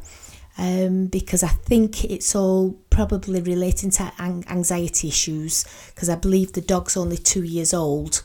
um, 0.58 1.08
because 1.08 1.42
I 1.42 1.48
think 1.48 2.04
it's 2.04 2.36
all 2.36 2.78
probably 2.90 3.42
relating 3.42 3.90
to 3.92 4.12
anxiety 4.20 5.08
issues 5.08 5.66
because 5.96 6.10
I 6.10 6.16
believe 6.16 6.54
the 6.54 6.62
dog's 6.62 6.98
only 6.98 7.18
two 7.18 7.44
years 7.44 7.74
old. 7.74 8.24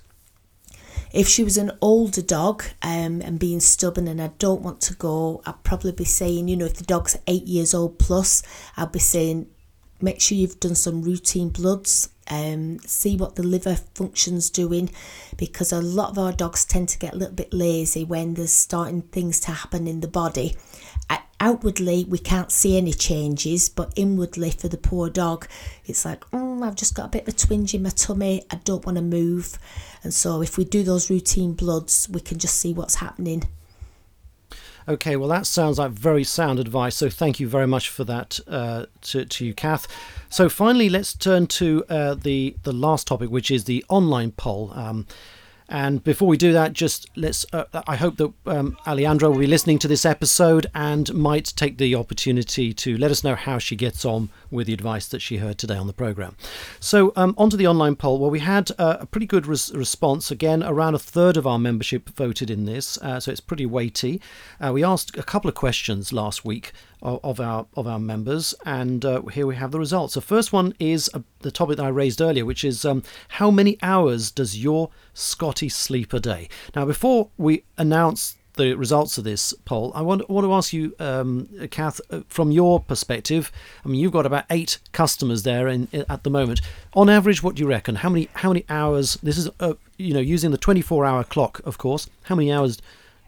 If 1.14 1.28
she 1.28 1.44
was 1.44 1.56
an 1.56 1.70
older 1.80 2.22
dog 2.22 2.64
um, 2.82 3.22
and 3.22 3.38
being 3.38 3.60
stubborn 3.60 4.08
and 4.08 4.20
I 4.20 4.32
don't 4.38 4.62
want 4.62 4.80
to 4.82 4.94
go, 4.94 5.42
I'd 5.46 5.62
probably 5.62 5.92
be 5.92 6.04
saying, 6.04 6.48
you 6.48 6.56
know, 6.56 6.64
if 6.64 6.74
the 6.74 6.82
dog's 6.82 7.16
eight 7.28 7.44
years 7.44 7.72
old 7.72 8.00
plus, 8.00 8.42
I'd 8.76 8.90
be 8.90 8.98
saying, 8.98 9.46
make 10.00 10.20
sure 10.20 10.36
you've 10.36 10.58
done 10.58 10.74
some 10.74 11.02
routine 11.02 11.50
bloods, 11.50 12.08
um, 12.28 12.80
see 12.80 13.16
what 13.16 13.36
the 13.36 13.44
liver 13.44 13.76
function's 13.94 14.50
doing, 14.50 14.90
because 15.36 15.70
a 15.70 15.80
lot 15.80 16.10
of 16.10 16.18
our 16.18 16.32
dogs 16.32 16.64
tend 16.64 16.88
to 16.88 16.98
get 16.98 17.14
a 17.14 17.16
little 17.16 17.36
bit 17.36 17.54
lazy 17.54 18.02
when 18.02 18.34
there's 18.34 18.50
starting 18.52 19.02
things 19.02 19.38
to 19.40 19.52
happen 19.52 19.86
in 19.86 20.00
the 20.00 20.08
body. 20.08 20.56
Outwardly, 21.40 22.04
we 22.04 22.18
can't 22.18 22.50
see 22.50 22.76
any 22.76 22.92
changes, 22.92 23.68
but 23.68 23.92
inwardly, 23.96 24.50
for 24.50 24.68
the 24.68 24.78
poor 24.78 25.10
dog, 25.10 25.46
it's 25.84 26.04
like, 26.04 26.20
mm, 26.30 26.64
I've 26.64 26.76
just 26.76 26.94
got 26.94 27.06
a 27.06 27.08
bit 27.08 27.28
of 27.28 27.34
a 27.34 27.36
twinge 27.36 27.74
in 27.74 27.82
my 27.82 27.90
tummy, 27.90 28.44
I 28.50 28.56
don't 28.56 28.86
want 28.86 28.96
to 28.96 29.02
move. 29.02 29.58
And 30.02 30.14
so, 30.14 30.42
if 30.42 30.56
we 30.56 30.64
do 30.64 30.82
those 30.82 31.10
routine 31.10 31.52
bloods, 31.52 32.08
we 32.10 32.20
can 32.20 32.38
just 32.38 32.56
see 32.56 32.72
what's 32.72 32.96
happening. 32.96 33.44
Okay, 34.86 35.16
well, 35.16 35.28
that 35.30 35.46
sounds 35.46 35.78
like 35.78 35.92
very 35.92 36.24
sound 36.24 36.58
advice. 36.58 36.96
So 36.96 37.08
thank 37.08 37.40
you 37.40 37.48
very 37.48 37.66
much 37.66 37.88
for 37.88 38.04
that 38.04 38.38
uh, 38.46 38.86
to, 39.02 39.24
to 39.24 39.46
you, 39.46 39.54
Kath. 39.54 39.86
So 40.28 40.50
finally, 40.50 40.90
let's 40.90 41.14
turn 41.14 41.46
to 41.46 41.84
uh, 41.88 42.14
the 42.14 42.56
the 42.64 42.72
last 42.72 43.06
topic, 43.06 43.30
which 43.30 43.50
is 43.50 43.64
the 43.64 43.84
online 43.88 44.32
poll. 44.32 44.72
Um, 44.74 45.06
and 45.68 46.04
before 46.04 46.28
we 46.28 46.36
do 46.36 46.52
that, 46.52 46.74
just 46.74 47.08
let's. 47.16 47.46
Uh, 47.52 47.64
I 47.86 47.96
hope 47.96 48.16
that 48.18 48.32
um, 48.46 48.76
Alejandra 48.86 49.30
will 49.30 49.38
be 49.38 49.46
listening 49.46 49.78
to 49.78 49.88
this 49.88 50.04
episode 50.04 50.66
and 50.74 51.12
might 51.14 51.54
take 51.56 51.78
the 51.78 51.94
opportunity 51.94 52.74
to 52.74 52.98
let 52.98 53.10
us 53.10 53.24
know 53.24 53.34
how 53.34 53.58
she 53.58 53.74
gets 53.74 54.04
on 54.04 54.28
with 54.50 54.66
the 54.66 54.74
advice 54.74 55.08
that 55.08 55.22
she 55.22 55.38
heard 55.38 55.56
today 55.56 55.76
on 55.76 55.86
the 55.86 55.94
program. 55.94 56.36
So, 56.80 57.14
um, 57.16 57.34
onto 57.38 57.56
the 57.56 57.66
online 57.66 57.96
poll. 57.96 58.18
Well, 58.18 58.30
we 58.30 58.40
had 58.40 58.72
uh, 58.78 58.98
a 59.00 59.06
pretty 59.06 59.26
good 59.26 59.46
res- 59.46 59.72
response. 59.74 60.30
Again, 60.30 60.62
around 60.62 60.94
a 60.94 60.98
third 60.98 61.38
of 61.38 61.46
our 61.46 61.58
membership 61.58 62.10
voted 62.10 62.50
in 62.50 62.66
this, 62.66 62.98
uh, 62.98 63.18
so 63.18 63.30
it's 63.30 63.40
pretty 63.40 63.64
weighty. 63.64 64.20
Uh, 64.60 64.72
we 64.72 64.84
asked 64.84 65.16
a 65.16 65.22
couple 65.22 65.48
of 65.48 65.54
questions 65.54 66.12
last 66.12 66.44
week 66.44 66.72
of, 67.04 67.20
of 67.22 67.40
our 67.40 67.66
of 67.76 67.86
our 67.86 67.98
members, 67.98 68.54
and 68.64 69.04
uh, 69.04 69.22
here 69.22 69.46
we 69.46 69.56
have 69.56 69.70
the 69.70 69.78
results. 69.78 70.14
The 70.14 70.20
first 70.20 70.52
one 70.52 70.74
is 70.80 71.10
uh, 71.14 71.20
the 71.40 71.50
topic 71.50 71.76
that 71.76 71.84
I 71.84 71.88
raised 71.88 72.20
earlier, 72.20 72.44
which 72.44 72.64
is 72.64 72.84
um, 72.84 73.02
how 73.28 73.50
many 73.50 73.78
hours 73.82 74.30
does 74.30 74.58
your 74.58 74.90
Scotty 75.12 75.68
sleep 75.68 76.12
a 76.12 76.20
day? 76.20 76.48
Now, 76.74 76.84
before 76.86 77.28
we 77.36 77.64
announce 77.78 78.36
the 78.54 78.74
results 78.74 79.18
of 79.18 79.24
this 79.24 79.52
poll, 79.64 79.92
I 79.94 80.02
want, 80.02 80.28
want 80.30 80.44
to 80.44 80.52
ask 80.52 80.72
you, 80.72 80.94
um, 80.98 81.48
Kath, 81.70 82.00
uh, 82.10 82.20
from 82.28 82.52
your 82.52 82.80
perspective. 82.80 83.50
I 83.84 83.88
mean, 83.88 84.00
you've 84.00 84.12
got 84.12 84.26
about 84.26 84.44
eight 84.50 84.78
customers 84.92 85.42
there 85.42 85.68
in, 85.68 85.88
in, 85.92 86.04
at 86.08 86.22
the 86.22 86.30
moment. 86.30 86.60
On 86.94 87.08
average, 87.10 87.42
what 87.42 87.56
do 87.56 87.62
you 87.62 87.68
reckon? 87.68 87.96
How 87.96 88.08
many 88.08 88.28
how 88.34 88.50
many 88.50 88.64
hours? 88.68 89.18
This 89.22 89.38
is 89.38 89.48
uh, 89.60 89.74
you 89.98 90.14
know 90.14 90.20
using 90.20 90.50
the 90.50 90.58
24 90.58 91.04
hour 91.04 91.24
clock, 91.24 91.60
of 91.64 91.78
course. 91.78 92.08
How 92.24 92.34
many 92.34 92.52
hours 92.52 92.78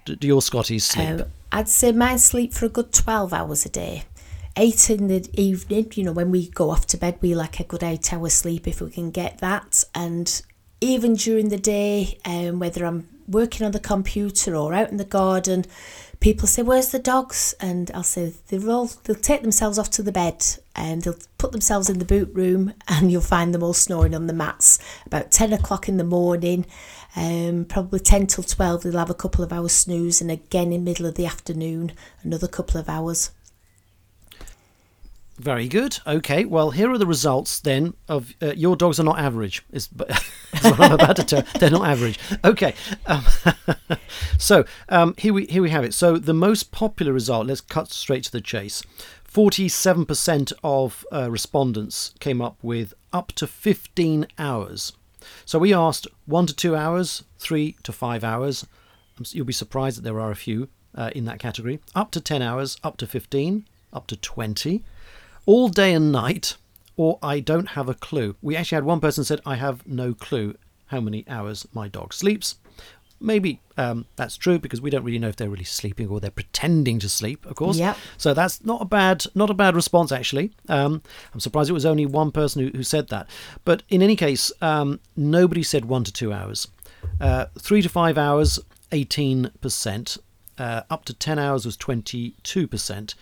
do, 0.04 0.16
do 0.16 0.26
your 0.26 0.42
Scotties 0.42 0.84
sleep? 0.84 1.20
Um, 1.20 1.24
I'd 1.56 1.70
say 1.70 1.90
mine 1.90 2.18
sleep 2.18 2.52
for 2.52 2.66
a 2.66 2.68
good 2.68 2.92
12 2.92 3.32
hours 3.32 3.64
a 3.64 3.70
day. 3.70 4.04
Eight 4.58 4.90
in 4.90 5.06
the 5.06 5.26
evening, 5.40 5.90
you 5.94 6.04
know, 6.04 6.12
when 6.12 6.30
we 6.30 6.50
go 6.50 6.68
off 6.68 6.86
to 6.88 6.98
bed, 6.98 7.16
we 7.22 7.34
like 7.34 7.58
a 7.58 7.64
good 7.64 7.82
eight 7.82 8.12
hours 8.12 8.34
sleep 8.34 8.68
if 8.68 8.82
we 8.82 8.90
can 8.90 9.10
get 9.10 9.38
that. 9.38 9.82
And 9.94 10.42
even 10.82 11.14
during 11.14 11.48
the 11.48 11.56
day, 11.56 12.18
um, 12.26 12.58
whether 12.58 12.84
I'm 12.84 13.08
working 13.28 13.66
on 13.66 13.72
the 13.72 13.80
computer 13.80 14.54
or 14.54 14.74
out 14.74 14.90
in 14.90 14.96
the 14.96 15.04
garden, 15.04 15.64
people 16.20 16.48
say, 16.48 16.62
"Where's 16.62 16.88
the 16.88 16.98
dogs?" 16.98 17.54
And 17.60 17.90
I'll 17.94 18.02
say 18.02 18.32
they're 18.48 18.70
all 18.70 18.90
they'll 19.04 19.16
take 19.16 19.42
themselves 19.42 19.78
off 19.78 19.90
to 19.90 20.02
the 20.02 20.12
bed 20.12 20.44
and 20.74 21.02
they'll 21.02 21.18
put 21.38 21.52
themselves 21.52 21.88
in 21.88 21.98
the 21.98 22.04
boot 22.04 22.30
room, 22.34 22.74
and 22.88 23.10
you'll 23.10 23.20
find 23.20 23.54
them 23.54 23.62
all 23.62 23.74
snoring 23.74 24.14
on 24.14 24.26
the 24.26 24.32
mats 24.32 24.78
about 25.06 25.30
ten 25.30 25.52
o'clock 25.52 25.88
in 25.88 25.96
the 25.96 26.04
morning. 26.04 26.66
Um, 27.18 27.64
probably 27.64 28.00
10 28.00 28.26
till 28.26 28.44
12 28.44 28.82
they'll 28.82 28.98
have 28.98 29.08
a 29.08 29.14
couple 29.14 29.42
of 29.42 29.50
hours 29.50 29.72
snooze 29.72 30.20
and 30.20 30.30
again 30.30 30.70
in 30.70 30.84
middle 30.84 31.06
of 31.06 31.14
the 31.14 31.24
afternoon 31.24 31.92
another 32.22 32.46
couple 32.46 32.78
of 32.78 32.90
hours 32.90 33.30
very 35.36 35.68
good. 35.68 35.98
Okay. 36.06 36.44
Well, 36.44 36.70
here 36.70 36.90
are 36.90 36.98
the 36.98 37.06
results 37.06 37.60
then 37.60 37.94
of 38.08 38.34
uh, 38.42 38.52
your 38.52 38.76
dogs 38.76 38.98
are 38.98 39.04
not 39.04 39.18
average. 39.18 39.62
Is, 39.70 39.88
is 40.08 40.62
what 40.62 40.80
I'm 40.80 40.92
about 40.92 41.16
to 41.16 41.24
tell. 41.24 41.44
They're 41.58 41.70
not 41.70 41.86
average. 41.86 42.18
Okay. 42.44 42.74
Um, 43.06 43.24
so 44.38 44.64
um, 44.88 45.14
here 45.18 45.32
we 45.32 45.46
here 45.46 45.62
we 45.62 45.70
have 45.70 45.84
it. 45.84 45.94
So 45.94 46.16
the 46.18 46.34
most 46.34 46.72
popular 46.72 47.12
result. 47.12 47.46
Let's 47.46 47.60
cut 47.60 47.90
straight 47.90 48.24
to 48.24 48.32
the 48.32 48.40
chase. 48.40 48.82
Forty-seven 49.24 50.06
percent 50.06 50.52
of 50.64 51.04
uh, 51.12 51.30
respondents 51.30 52.14
came 52.20 52.40
up 52.40 52.56
with 52.62 52.94
up 53.12 53.32
to 53.32 53.46
fifteen 53.46 54.26
hours. 54.38 54.92
So 55.44 55.58
we 55.58 55.74
asked 55.74 56.06
one 56.24 56.46
to 56.46 56.54
two 56.54 56.76
hours, 56.76 57.24
three 57.38 57.76
to 57.82 57.92
five 57.92 58.24
hours. 58.24 58.66
You'll 59.30 59.44
be 59.44 59.52
surprised 59.52 59.98
that 59.98 60.02
there 60.02 60.20
are 60.20 60.30
a 60.30 60.36
few 60.36 60.68
uh, 60.94 61.10
in 61.14 61.24
that 61.24 61.38
category. 61.38 61.80
Up 61.94 62.10
to 62.12 62.20
ten 62.20 62.42
hours, 62.42 62.78
up 62.82 62.96
to 62.98 63.06
fifteen, 63.06 63.66
up 63.92 64.06
to 64.06 64.16
twenty 64.16 64.84
all 65.46 65.68
day 65.68 65.94
and 65.94 66.12
night, 66.12 66.56
or 66.96 67.18
I 67.22 67.40
don't 67.40 67.70
have 67.70 67.88
a 67.88 67.94
clue. 67.94 68.36
We 68.42 68.56
actually 68.56 68.76
had 68.76 68.84
one 68.84 69.00
person 69.00 69.24
said, 69.24 69.40
I 69.46 69.56
have 69.56 69.86
no 69.86 70.12
clue 70.12 70.56
how 70.86 71.00
many 71.00 71.24
hours 71.28 71.66
my 71.72 71.88
dog 71.88 72.12
sleeps. 72.12 72.56
Maybe 73.18 73.60
um, 73.78 74.04
that's 74.16 74.36
true 74.36 74.58
because 74.58 74.82
we 74.82 74.90
don't 74.90 75.02
really 75.02 75.18
know 75.18 75.28
if 75.28 75.36
they're 75.36 75.48
really 75.48 75.64
sleeping 75.64 76.08
or 76.08 76.20
they're 76.20 76.30
pretending 76.30 76.98
to 76.98 77.08
sleep, 77.08 77.46
of 77.46 77.56
course. 77.56 77.78
Yep. 77.78 77.96
So 78.18 78.34
that's 78.34 78.62
not 78.62 78.82
a 78.82 78.84
bad, 78.84 79.24
not 79.34 79.48
a 79.48 79.54
bad 79.54 79.74
response 79.74 80.12
actually. 80.12 80.52
Um, 80.68 81.02
I'm 81.32 81.40
surprised 81.40 81.70
it 81.70 81.74
was 81.74 81.86
only 81.86 82.04
one 82.04 82.30
person 82.30 82.62
who, 82.62 82.76
who 82.76 82.82
said 82.82 83.08
that. 83.08 83.26
But 83.64 83.84
in 83.88 84.02
any 84.02 84.16
case, 84.16 84.52
um, 84.60 85.00
nobody 85.16 85.62
said 85.62 85.86
one 85.86 86.04
to 86.04 86.12
two 86.12 86.32
hours. 86.32 86.68
Uh, 87.18 87.46
three 87.58 87.80
to 87.80 87.88
five 87.88 88.18
hours, 88.18 88.58
18%. 88.92 90.18
Uh, 90.58 90.82
up 90.88 91.04
to 91.04 91.14
10 91.14 91.38
hours 91.38 91.64
was 91.66 91.76
22%. 91.76 93.14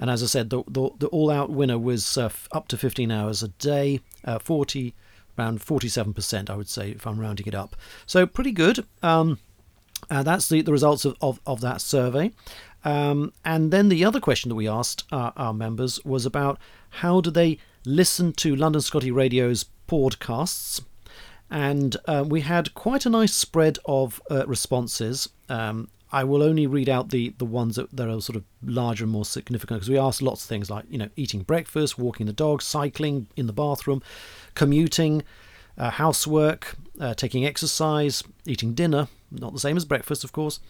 And 0.00 0.10
as 0.10 0.22
I 0.22 0.26
said, 0.26 0.48
the, 0.48 0.64
the, 0.66 0.90
the 0.98 1.06
all 1.08 1.30
out 1.30 1.50
winner 1.50 1.78
was 1.78 2.16
uh, 2.16 2.30
up 2.52 2.68
to 2.68 2.78
15 2.78 3.12
hours 3.12 3.42
a 3.42 3.48
day, 3.48 4.00
uh, 4.24 4.38
40, 4.38 4.94
around 5.38 5.60
47%, 5.60 6.48
I 6.50 6.56
would 6.56 6.70
say, 6.70 6.92
if 6.92 7.06
I'm 7.06 7.20
rounding 7.20 7.46
it 7.46 7.54
up. 7.54 7.76
So 8.06 8.26
pretty 8.26 8.52
good. 8.52 8.86
Um, 9.02 9.38
uh, 10.10 10.22
that's 10.22 10.48
the, 10.48 10.62
the 10.62 10.72
results 10.72 11.04
of, 11.04 11.16
of, 11.20 11.38
of 11.46 11.60
that 11.60 11.82
survey. 11.82 12.32
Um, 12.82 13.34
and 13.44 13.70
then 13.70 13.90
the 13.90 14.04
other 14.04 14.20
question 14.20 14.48
that 14.48 14.54
we 14.54 14.66
asked 14.66 15.04
our, 15.12 15.34
our 15.36 15.52
members 15.52 16.02
was 16.02 16.24
about 16.24 16.58
how 16.88 17.20
do 17.20 17.30
they 17.30 17.58
listen 17.84 18.32
to 18.32 18.56
London 18.56 18.80
Scotty 18.80 19.10
Radio's 19.10 19.66
podcasts. 19.86 20.82
And 21.50 21.96
uh, 22.06 22.24
we 22.26 22.40
had 22.40 22.74
quite 22.74 23.04
a 23.04 23.10
nice 23.10 23.34
spread 23.34 23.78
of 23.84 24.22
uh, 24.30 24.46
responses. 24.46 25.28
Um, 25.50 25.88
I 26.12 26.24
will 26.24 26.42
only 26.42 26.66
read 26.66 26.88
out 26.88 27.10
the, 27.10 27.34
the 27.38 27.44
ones 27.44 27.76
that, 27.76 27.94
that 27.96 28.08
are 28.08 28.20
sort 28.20 28.36
of 28.36 28.44
larger 28.62 29.04
and 29.04 29.12
more 29.12 29.24
significant 29.24 29.80
because 29.80 29.90
we 29.90 29.98
asked 29.98 30.22
lots 30.22 30.42
of 30.42 30.48
things 30.48 30.68
like, 30.68 30.84
you 30.90 30.98
know, 30.98 31.08
eating 31.16 31.42
breakfast, 31.42 31.98
walking 31.98 32.26
the 32.26 32.32
dog, 32.32 32.62
cycling 32.62 33.28
in 33.36 33.46
the 33.46 33.52
bathroom, 33.52 34.02
commuting, 34.54 35.22
uh, 35.78 35.90
housework, 35.90 36.74
uh, 37.00 37.14
taking 37.14 37.46
exercise, 37.46 38.22
eating 38.44 38.74
dinner, 38.74 39.08
not 39.30 39.52
the 39.52 39.60
same 39.60 39.76
as 39.76 39.84
breakfast, 39.84 40.24
of 40.24 40.32
course, 40.32 40.60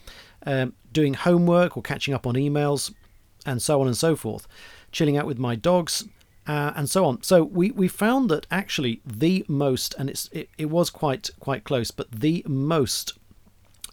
um, 0.46 0.74
doing 0.92 1.14
homework 1.14 1.76
or 1.76 1.82
catching 1.82 2.14
up 2.14 2.26
on 2.26 2.34
emails, 2.34 2.92
and 3.46 3.62
so 3.62 3.80
on 3.80 3.86
and 3.86 3.96
so 3.96 4.14
forth, 4.14 4.46
chilling 4.92 5.16
out 5.16 5.26
with 5.26 5.38
my 5.38 5.54
dogs, 5.54 6.04
uh, 6.46 6.72
and 6.76 6.90
so 6.90 7.04
on. 7.04 7.22
So 7.22 7.42
we, 7.42 7.70
we 7.70 7.88
found 7.88 8.28
that 8.30 8.46
actually 8.50 9.00
the 9.04 9.44
most, 9.48 9.94
and 9.98 10.10
it's 10.10 10.28
it, 10.32 10.50
it 10.58 10.66
was 10.66 10.90
quite 10.90 11.30
quite 11.40 11.64
close, 11.64 11.90
but 11.90 12.10
the 12.10 12.44
most 12.46 13.14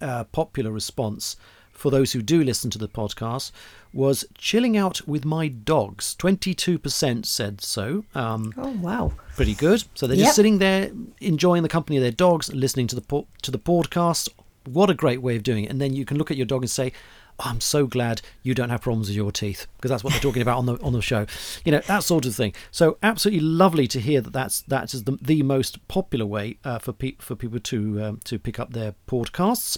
uh, 0.01 0.23
popular 0.25 0.71
response 0.71 1.35
for 1.71 1.91
those 1.91 2.13
who 2.13 2.21
do 2.23 2.43
listen 2.43 2.71
to 2.71 2.77
the 2.79 2.87
podcast 2.87 3.51
was 3.93 4.25
chilling 4.35 4.75
out 4.75 5.07
with 5.07 5.23
my 5.23 5.47
dogs. 5.47 6.15
22% 6.19 7.25
said 7.25 7.61
so. 7.61 8.03
Um, 8.15 8.51
oh, 8.57 8.71
wow. 8.81 9.13
Pretty 9.35 9.53
good. 9.53 9.83
So 9.93 10.07
they're 10.07 10.17
Yep. 10.17 10.25
just 10.25 10.35
sitting 10.35 10.57
there 10.57 10.91
enjoying 11.21 11.61
the 11.63 11.69
company 11.69 11.97
of 11.97 12.01
their 12.01 12.11
dogs, 12.11 12.51
listening 12.53 12.87
to 12.87 12.95
the 12.95 13.01
po- 13.01 13.27
to 13.43 13.51
the 13.51 13.59
podcast. 13.59 14.29
What 14.65 14.89
a 14.89 14.95
great 14.95 15.21
way 15.21 15.35
of 15.35 15.43
doing 15.43 15.65
it. 15.65 15.69
And 15.69 15.79
then 15.79 15.93
you 15.93 16.03
can 16.03 16.17
look 16.17 16.31
at 16.31 16.37
your 16.37 16.45
dog 16.47 16.63
and 16.63 16.69
say, 16.69 16.91
"Oh, 17.39 17.43
I'm 17.49 17.61
so 17.61 17.87
glad 17.87 18.21
you 18.43 18.53
don't 18.53 18.69
have 18.69 18.81
problems 18.81 19.07
with 19.07 19.15
your 19.15 19.31
teeth 19.31 19.67
because 19.77 19.89
that's 19.89 20.03
what 20.03 20.13
they're 20.13 20.21
talking 20.21 20.41
about 20.41 20.57
on 20.57 20.65
the 20.65 20.81
on 20.81 20.93
the 20.93 21.01
show. 21.01 21.25
You 21.65 21.71
know, 21.71 21.81
that 21.87 22.03
sort 22.03 22.25
of 22.25 22.35
thing. 22.35 22.53
So 22.71 22.97
absolutely 23.03 23.41
lovely 23.41 23.87
to 23.87 23.99
hear 23.99 24.21
that 24.21 24.33
that's 24.33 24.61
that 24.63 24.93
is 24.93 25.03
the, 25.03 25.17
the 25.21 25.43
most 25.43 25.87
popular 25.87 26.25
way 26.25 26.57
uh, 26.63 26.79
for 26.79 26.93
pe- 26.93 27.17
for 27.19 27.35
people 27.35 27.59
to 27.59 28.03
um, 28.03 28.19
to 28.25 28.39
pick 28.39 28.59
up 28.59 28.73
their 28.73 28.95
podcasts. 29.07 29.77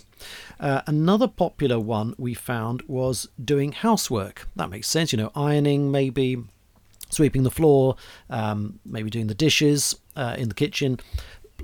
Uh, 0.59 0.81
another 0.87 1.27
popular 1.27 1.79
one 1.79 2.13
we 2.17 2.33
found 2.33 2.81
was 2.87 3.27
doing 3.43 3.71
housework. 3.71 4.47
That 4.55 4.69
makes 4.69 4.87
sense, 4.87 5.11
you 5.11 5.17
know, 5.17 5.31
ironing 5.35 5.91
maybe, 5.91 6.43
sweeping 7.09 7.43
the 7.43 7.51
floor, 7.51 7.95
um, 8.29 8.79
maybe 8.85 9.09
doing 9.09 9.27
the 9.27 9.33
dishes 9.35 9.95
uh, 10.15 10.35
in 10.37 10.49
the 10.49 10.55
kitchen. 10.55 10.99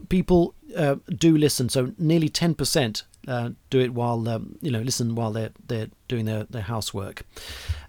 People 0.09 0.53
uh, 0.75 0.95
do 1.07 1.37
listen, 1.37 1.69
so 1.69 1.93
nearly 1.97 2.29
ten 2.29 2.53
percent 2.53 3.03
uh, 3.27 3.49
do 3.69 3.79
it 3.79 3.93
while 3.93 4.27
um, 4.29 4.57
you 4.61 4.71
know 4.71 4.81
listen 4.81 5.15
while 5.15 5.31
they're 5.31 5.51
they're 5.67 5.89
doing 6.07 6.25
their 6.25 6.43
their 6.45 6.63
housework. 6.63 7.23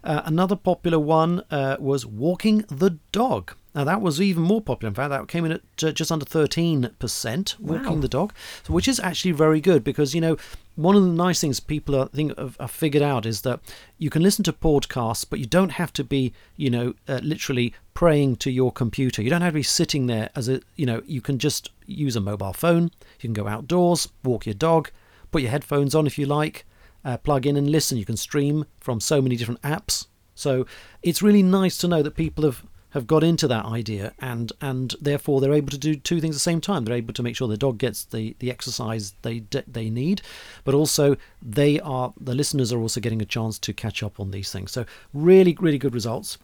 Uh, 0.03 0.21
another 0.25 0.55
popular 0.55 0.99
one 0.99 1.43
uh, 1.51 1.77
was 1.79 2.05
walking 2.05 2.63
the 2.69 2.97
dog. 3.11 3.53
Now 3.75 3.83
that 3.83 4.01
was 4.01 4.19
even 4.19 4.41
more 4.43 4.61
popular. 4.61 4.89
In 4.89 4.95
fact, 4.95 5.11
that 5.11 5.27
came 5.27 5.45
in 5.45 5.51
at 5.51 5.61
uh, 5.83 5.91
just 5.91 6.11
under 6.11 6.25
thirteen 6.25 6.89
percent 6.99 7.55
walking 7.59 7.95
Wow. 7.95 8.01
the 8.01 8.07
dog, 8.07 8.33
so, 8.63 8.73
which 8.73 8.87
is 8.87 8.99
actually 8.99 9.33
very 9.33 9.61
good 9.61 9.83
because 9.83 10.15
you 10.15 10.21
know 10.21 10.37
one 10.75 10.95
of 10.95 11.03
the 11.03 11.09
nice 11.09 11.41
things 11.41 11.59
people 11.59 11.95
are, 11.95 12.07
think 12.07 12.37
have, 12.37 12.55
have 12.59 12.71
figured 12.71 13.03
out 13.03 13.25
is 13.25 13.41
that 13.41 13.59
you 13.97 14.09
can 14.09 14.21
listen 14.23 14.43
to 14.45 14.53
podcasts, 14.53 15.25
but 15.29 15.39
you 15.39 15.45
don't 15.45 15.71
have 15.73 15.93
to 15.93 16.03
be 16.03 16.33
you 16.55 16.69
know 16.71 16.93
uh, 17.07 17.19
literally 17.21 17.73
praying 17.93 18.35
to 18.37 18.49
your 18.49 18.71
computer. 18.71 19.21
You 19.21 19.29
don't 19.29 19.41
have 19.41 19.53
to 19.53 19.59
be 19.59 19.63
sitting 19.63 20.07
there 20.07 20.29
as 20.35 20.49
a 20.49 20.61
you 20.75 20.85
know 20.87 21.03
you 21.05 21.21
can 21.21 21.37
just 21.37 21.69
use 21.85 22.15
a 22.15 22.21
mobile 22.21 22.53
phone. 22.53 22.83
You 23.19 23.29
can 23.29 23.33
go 23.33 23.47
outdoors, 23.47 24.07
walk 24.23 24.47
your 24.47 24.55
dog, 24.55 24.89
put 25.31 25.41
your 25.41 25.51
headphones 25.51 25.93
on 25.95 26.07
if 26.07 26.17
you 26.17 26.25
like, 26.25 26.65
uh, 27.05 27.17
plug 27.17 27.45
in 27.45 27.57
and 27.57 27.69
listen. 27.69 27.97
You 27.97 28.05
can 28.05 28.17
stream 28.17 28.65
from 28.79 28.99
so 28.99 29.21
many 29.21 29.35
different 29.35 29.61
apps. 29.61 30.07
So 30.35 30.65
it's 31.01 31.21
really 31.21 31.43
nice 31.43 31.77
to 31.79 31.87
know 31.87 32.03
that 32.03 32.15
people 32.15 32.43
have, 32.43 32.63
have 32.91 33.07
got 33.07 33.23
into 33.23 33.47
that 33.47 33.65
idea 33.65 34.13
and 34.19 34.51
and 34.61 34.95
therefore 35.01 35.41
they're 35.41 35.53
able 35.53 35.69
to 35.71 35.77
do 35.77 35.95
two 35.95 36.19
things 36.21 36.35
at 36.35 36.37
the 36.37 36.51
same 36.51 36.61
time. 36.61 36.85
They're 36.85 36.95
able 36.95 37.13
to 37.13 37.23
make 37.23 37.35
sure 37.35 37.47
the 37.47 37.57
dog 37.57 37.77
gets 37.79 38.03
the, 38.05 38.35
the 38.39 38.51
exercise 38.51 39.13
they 39.23 39.43
they 39.67 39.89
need, 39.89 40.21
but 40.63 40.73
also 40.75 41.17
they 41.41 41.79
are 41.79 42.13
the 42.19 42.35
listeners 42.35 42.71
are 42.71 42.79
also 42.79 43.01
getting 43.01 43.21
a 43.21 43.25
chance 43.25 43.59
to 43.59 43.73
catch 43.73 44.03
up 44.03 44.19
on 44.19 44.31
these 44.31 44.51
things. 44.51 44.71
So 44.71 44.85
really 45.13 45.57
really 45.59 45.77
good 45.79 45.93
results. 45.95 46.37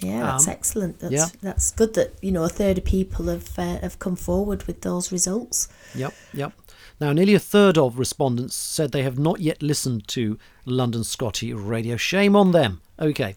Yeah, 0.00 0.22
that's 0.22 0.46
Um, 0.46 0.52
excellent. 0.52 0.98
That's 0.98 1.12
yeah. 1.12 1.26
that's 1.40 1.70
good 1.70 1.94
that 1.94 2.14
you 2.20 2.32
know 2.32 2.44
a 2.44 2.48
third 2.50 2.78
of 2.78 2.84
people 2.84 3.26
have 3.26 3.58
uh, 3.58 3.78
have 3.80 3.98
come 3.98 4.16
forward 4.16 4.64
with 4.66 4.80
those 4.82 5.12
results. 5.12 5.68
Yep, 5.94 6.14
yep. 6.34 6.52
Now, 6.98 7.12
nearly 7.12 7.34
a 7.34 7.38
third 7.38 7.76
of 7.76 7.98
respondents 7.98 8.54
said 8.54 8.92
they 8.92 9.02
have 9.02 9.18
not 9.18 9.40
yet 9.40 9.62
listened 9.62 10.08
to 10.08 10.38
London 10.64 11.04
Scotty 11.04 11.52
radio. 11.52 11.96
Shame 11.96 12.34
on 12.34 12.52
them. 12.52 12.80
Okay. 12.98 13.34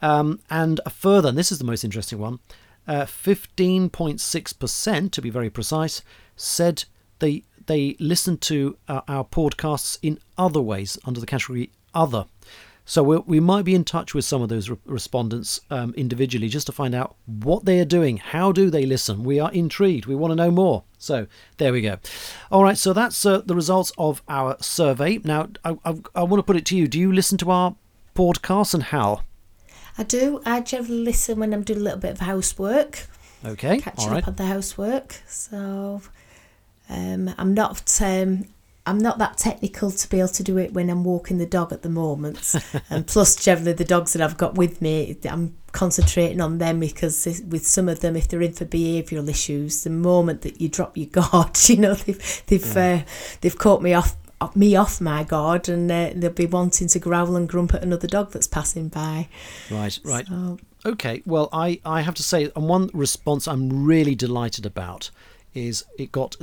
Um, 0.00 0.40
and 0.48 0.80
further, 0.90 1.28
and 1.28 1.36
this 1.36 1.52
is 1.52 1.58
the 1.58 1.64
most 1.64 1.84
interesting 1.84 2.18
one, 2.18 2.38
uh, 2.88 3.02
15.6%, 3.02 5.12
to 5.12 5.22
be 5.22 5.30
very 5.30 5.50
precise, 5.50 6.02
said 6.36 6.84
they, 7.18 7.44
they 7.66 7.96
listened 8.00 8.40
to 8.42 8.78
uh, 8.88 9.02
our 9.06 9.24
podcasts 9.24 9.98
in 10.02 10.18
other 10.38 10.62
ways 10.62 10.98
under 11.04 11.20
the 11.20 11.26
category 11.26 11.70
other. 11.94 12.24
So 12.84 13.02
we 13.02 13.18
we 13.18 13.40
might 13.40 13.64
be 13.64 13.74
in 13.74 13.84
touch 13.84 14.12
with 14.12 14.24
some 14.24 14.42
of 14.42 14.48
those 14.48 14.68
re- 14.68 14.76
respondents 14.84 15.60
um, 15.70 15.94
individually 15.96 16.48
just 16.48 16.66
to 16.66 16.72
find 16.72 16.94
out 16.94 17.14
what 17.26 17.64
they 17.64 17.78
are 17.80 17.84
doing. 17.84 18.16
How 18.16 18.50
do 18.52 18.70
they 18.70 18.84
listen? 18.84 19.22
We 19.22 19.38
are 19.38 19.52
intrigued. 19.52 20.06
We 20.06 20.14
want 20.16 20.32
to 20.32 20.36
know 20.36 20.50
more. 20.50 20.82
So 20.98 21.26
there 21.58 21.72
we 21.72 21.80
go. 21.80 21.98
All 22.50 22.64
right. 22.64 22.76
So 22.76 22.92
that's 22.92 23.24
uh, 23.24 23.42
the 23.46 23.54
results 23.54 23.92
of 23.98 24.22
our 24.28 24.56
survey. 24.60 25.18
Now 25.22 25.48
I, 25.64 25.76
I, 25.84 25.94
I 26.16 26.22
want 26.24 26.40
to 26.40 26.42
put 26.42 26.56
it 26.56 26.66
to 26.66 26.76
you. 26.76 26.88
Do 26.88 26.98
you 26.98 27.12
listen 27.12 27.38
to 27.38 27.50
our 27.50 27.76
podcast 28.16 28.74
and 28.74 28.82
how? 28.82 29.22
I 29.96 30.02
do. 30.02 30.40
I 30.44 30.60
generally 30.60 30.98
listen 31.04 31.38
when 31.38 31.52
I'm 31.52 31.62
doing 31.62 31.80
a 31.80 31.82
little 31.82 31.98
bit 32.00 32.12
of 32.12 32.20
housework, 32.20 33.06
Okay. 33.44 33.78
catching 33.78 34.10
right. 34.10 34.22
up 34.22 34.28
on 34.28 34.34
the 34.36 34.46
housework. 34.46 35.20
So 35.26 36.00
um, 36.88 37.34
I'm 37.38 37.54
not 37.54 38.00
um, 38.02 38.46
I'm 38.84 38.98
not 38.98 39.18
that 39.18 39.38
technical 39.38 39.90
to 39.90 40.08
be 40.08 40.18
able 40.18 40.28
to 40.28 40.42
do 40.42 40.58
it 40.58 40.72
when 40.72 40.90
I'm 40.90 41.04
walking 41.04 41.38
the 41.38 41.46
dog 41.46 41.72
at 41.72 41.82
the 41.82 41.88
moment. 41.88 42.54
and 42.90 43.06
plus, 43.06 43.36
generally, 43.36 43.72
the 43.72 43.84
dogs 43.84 44.12
that 44.12 44.22
I've 44.22 44.36
got 44.36 44.56
with 44.56 44.82
me, 44.82 45.16
I'm 45.28 45.56
concentrating 45.70 46.40
on 46.40 46.58
them 46.58 46.80
because 46.80 47.24
with 47.48 47.66
some 47.66 47.88
of 47.88 48.00
them, 48.00 48.16
if 48.16 48.28
they're 48.28 48.42
in 48.42 48.52
for 48.52 48.64
behavioural 48.64 49.28
issues, 49.28 49.84
the 49.84 49.90
moment 49.90 50.42
that 50.42 50.60
you 50.60 50.68
drop 50.68 50.96
your 50.96 51.06
guard, 51.06 51.56
you 51.68 51.76
know, 51.76 51.94
they've 51.94 52.42
they've 52.46 52.76
uh, 52.76 53.00
they've 53.40 53.58
caught 53.58 53.82
me 53.82 53.94
off 53.94 54.16
me 54.56 54.74
off 54.74 55.00
my 55.00 55.22
guard 55.22 55.68
and 55.68 55.90
uh, 55.90 56.10
they'll 56.16 56.30
be 56.30 56.46
wanting 56.46 56.88
to 56.88 56.98
growl 56.98 57.36
and 57.36 57.48
grump 57.48 57.72
at 57.74 57.82
another 57.82 58.08
dog 58.08 58.32
that's 58.32 58.48
passing 58.48 58.88
by. 58.88 59.28
Right. 59.70 59.98
Right. 60.04 60.26
So, 60.26 60.58
Okay, 60.84 61.22
well, 61.24 61.48
I, 61.52 61.80
I 61.84 62.00
have 62.00 62.14
to 62.14 62.24
say, 62.24 62.50
and 62.56 62.68
one 62.68 62.90
response 62.92 63.46
I'm 63.46 63.84
really 63.84 64.16
delighted 64.16 64.66
about 64.66 65.10
is 65.54 65.84
it 65.96 66.10
got 66.10 66.34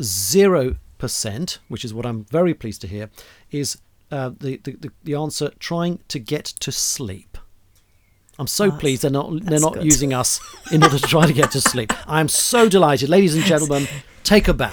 0%, 1.08 1.58
which 1.68 1.86
is 1.86 1.94
what 1.94 2.06
I'm 2.06 2.26
very 2.26 2.54
pleased 2.54 2.82
to 2.82 2.88
hear, 2.88 3.10
is 3.52 3.78
uh, 4.12 4.32
the, 4.40 4.58
the, 4.58 4.92
the, 5.04 5.16
answer 5.16 5.52
trying 5.60 6.00
to 6.08 6.20
get 6.20 6.46
to 6.46 6.72
sleep. 6.72 7.38
I'm 8.40 8.48
so 8.48 8.66
Oh, 8.66 8.72
pleased 8.72 9.02
they're 9.04 9.12
not 9.12 9.44
they're 9.44 9.60
not 9.60 9.74
good. 9.76 9.84
using 9.84 10.14
us 10.14 10.40
in 10.72 10.82
order 10.84 10.98
to 10.98 11.08
try 11.08 11.28
to 11.28 11.34
get 11.34 11.52
to 11.52 11.62
sleep. 11.62 11.94
I'm 12.08 12.28
so 12.28 12.70
delighted, 12.70 13.10
ladies 13.10 13.36
and 13.36 13.44
gentlemen. 13.44 13.88
Take 14.24 14.48
a 14.48 14.54
bow. 14.54 14.72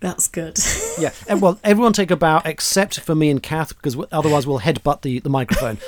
that's 0.00 0.28
good. 0.28 0.58
Yeah, 0.96 1.10
well, 1.40 1.58
everyone 1.64 1.92
take 1.92 2.12
a 2.12 2.16
bow 2.16 2.40
except 2.44 3.00
for 3.00 3.16
me 3.16 3.28
and 3.28 3.42
Kath, 3.42 3.74
because 3.74 3.96
otherwise 4.12 4.46
we'll 4.46 4.60
headbutt 4.60 5.02
the, 5.02 5.18
the 5.18 5.28
microphone. 5.28 5.78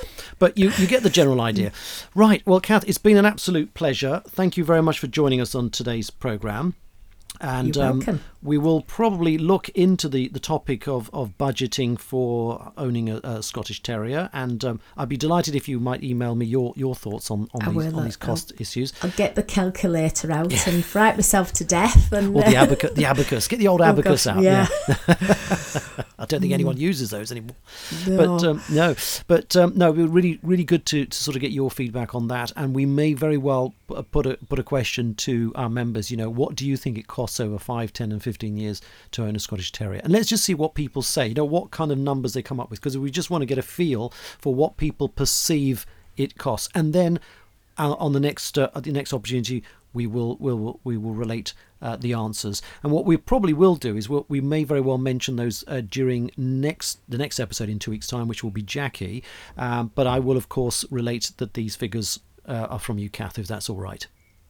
But 0.41 0.59
you, 0.59 0.71
you 0.79 0.89
get 0.89 1.05
the 1.05 1.11
general 1.11 1.41
idea. 1.41 1.71
Right, 2.13 2.43
well, 2.45 2.59
Kath, 2.59 2.83
it's 2.89 2.99
been 2.99 3.17
an 3.17 3.25
absolute 3.25 3.73
pleasure. 3.75 4.21
Thank 4.27 4.57
you 4.57 4.65
very 4.65 4.83
much 4.83 4.99
for 4.99 5.07
joining 5.07 5.41
us 5.41 5.55
on 5.55 5.71
today's 5.71 6.11
programme. 6.11 6.75
And 7.41 7.77
You're 7.77 7.85
um, 7.85 7.99
welcome. 7.99 8.21
We 8.43 8.59
will 8.59 8.83
probably 8.83 9.39
look 9.39 9.69
into 9.71 10.09
the, 10.09 10.29
the 10.29 10.41
topic 10.41 10.87
of, 10.87 11.11
of 11.13 11.37
budgeting 11.39 11.99
for 11.99 12.73
owning 12.77 13.09
a, 13.09 13.17
a 13.25 13.43
Scottish 13.43 13.83
Terrier. 13.83 14.31
And 14.33 14.65
um, 14.65 14.81
I'd 14.97 15.09
be 15.09 15.17
delighted 15.17 15.55
if 15.55 15.69
you 15.69 15.81
might 15.81 16.03
email 16.05 16.35
me 16.35 16.47
your, 16.47 16.73
your 16.77 16.95
thoughts 16.95 17.31
on, 17.31 17.49
on, 17.55 17.75
these, 17.75 17.93
on 17.93 18.05
these 18.05 18.19
I'll- 18.21 18.27
cost 18.27 18.53
issues. 18.59 18.93
I'll 19.03 19.11
get 19.11 19.35
the 19.35 19.43
calculator 19.43 20.31
out 20.33 20.67
and 20.67 20.85
fright 20.85 21.17
myself 21.17 21.53
to 21.55 21.65
death. 21.65 22.13
And 22.17 22.35
Or 22.35 22.43
the 22.43 22.57
uh, 22.57 22.65
abacus. 22.65 22.93
The 22.93 23.05
abacus. 23.05 23.49
Get 23.49 23.59
the 23.59 23.69
old 23.69 23.81
oh 23.83 23.85
abacus 23.85 24.25
gosh, 24.25 24.37
out. 24.37 24.43
Yeah. 24.43 24.67
I 26.19 26.25
don't 26.25 26.41
think 26.41 26.53
anyone 26.53 26.77
uses 26.79 27.11
those 27.11 27.31
anymore. 27.31 27.57
No. 28.07 28.17
But 28.17 28.45
um, 28.45 28.63
no, 28.71 28.95
but 29.27 29.55
um, 29.57 29.73
no, 29.77 29.91
it 29.93 29.97
was 29.97 30.11
really, 30.11 30.39
really 30.43 30.65
good 30.65 30.87
to, 30.87 31.05
to 31.05 31.17
sort 31.17 31.37
of 31.37 31.43
get 31.43 31.51
your 31.51 31.71
feedback 31.71 32.15
on 32.15 32.29
that, 32.29 32.53
and 32.57 32.75
we 32.75 32.87
may 32.87 33.13
very 33.13 33.37
well 33.37 33.75
put 33.87 34.27
a 34.27 34.37
put 34.49 34.59
a 34.59 34.63
question 34.63 35.15
to 35.17 35.53
our 35.55 35.69
members. 35.69 36.11
You 36.11 36.17
know, 36.17 36.31
what 36.31 36.55
do 36.57 36.67
you 36.67 36.77
think 36.77 36.97
it 36.97 37.07
costs 37.07 37.39
over 37.39 37.59
5, 37.59 37.93
10 37.93 38.13
and 38.13 38.23
fifteen 38.23 38.36
years 38.45 38.81
to 39.13 39.25
own 39.25 39.37
a 39.37 39.39
Scottish 39.39 39.73
Terrier? 39.73 40.01
And 40.03 40.13
let's 40.13 40.29
just 40.29 40.45
see 40.45 40.55
what 40.55 40.75
people 40.75 41.03
say. 41.03 41.29
You 41.29 41.35
know, 41.35 41.45
what 41.45 41.71
kind 41.71 41.93
of 41.93 41.99
numbers 41.99 42.35
they 42.35 42.43
come 42.43 42.61
up 42.61 42.71
with, 42.71 42.81
because 42.81 42.99
we 42.99 43.11
just 43.11 43.31
want 43.31 43.43
to 43.43 43.47
get 43.47 43.59
a 43.59 43.63
feel 43.63 44.11
for 44.39 44.55
what 44.55 44.77
people 44.77 45.09
perceive 45.09 45.87
it 46.17 46.39
costs, 46.39 46.69
and 46.75 46.93
then 46.93 47.21
uh, 47.79 47.93
on 47.95 48.13
the 48.13 48.21
next 48.21 48.59
uh, 48.59 48.69
the 48.75 48.93
next 48.93 49.13
opportunity 49.13 49.63
we 49.93 50.07
will 50.07 50.37
will 50.37 50.81
we 50.85 50.97
will 50.97 51.15
relate 51.15 51.55
uh, 51.83 51.97
the 51.97 52.13
answers 52.13 52.63
and 52.83 52.93
what 52.93 53.05
we 53.05 53.17
probably 53.17 53.53
will 53.53 53.77
do 53.77 53.97
is 53.97 54.09
we'll, 54.09 54.27
we 54.29 54.41
may 54.41 54.65
very 54.65 54.81
well 54.81 54.99
mention 54.99 55.37
those 55.37 55.65
uh, 55.69 55.81
during 55.89 56.31
next 56.37 57.01
the 57.09 57.19
next 57.19 57.41
episode 57.41 57.69
in 57.69 57.79
two 57.79 57.91
weeks 57.91 58.07
time 58.07 58.29
which 58.29 58.45
will 58.45 58.51
be 58.51 58.63
Jackie 58.63 59.23
um, 59.57 59.91
but 59.95 60.07
I 60.07 60.19
will 60.19 60.37
of 60.37 60.49
course 60.49 60.85
relate 60.91 61.33
that 61.39 61.55
these 61.55 61.77
figures 61.77 62.21
uh, 62.47 62.67
are 62.71 62.79
from 62.79 62.99
you 62.99 63.09
Kath 63.09 63.39
if 63.39 63.47
that's 63.47 63.69
all 63.69 63.81
right 63.81 64.07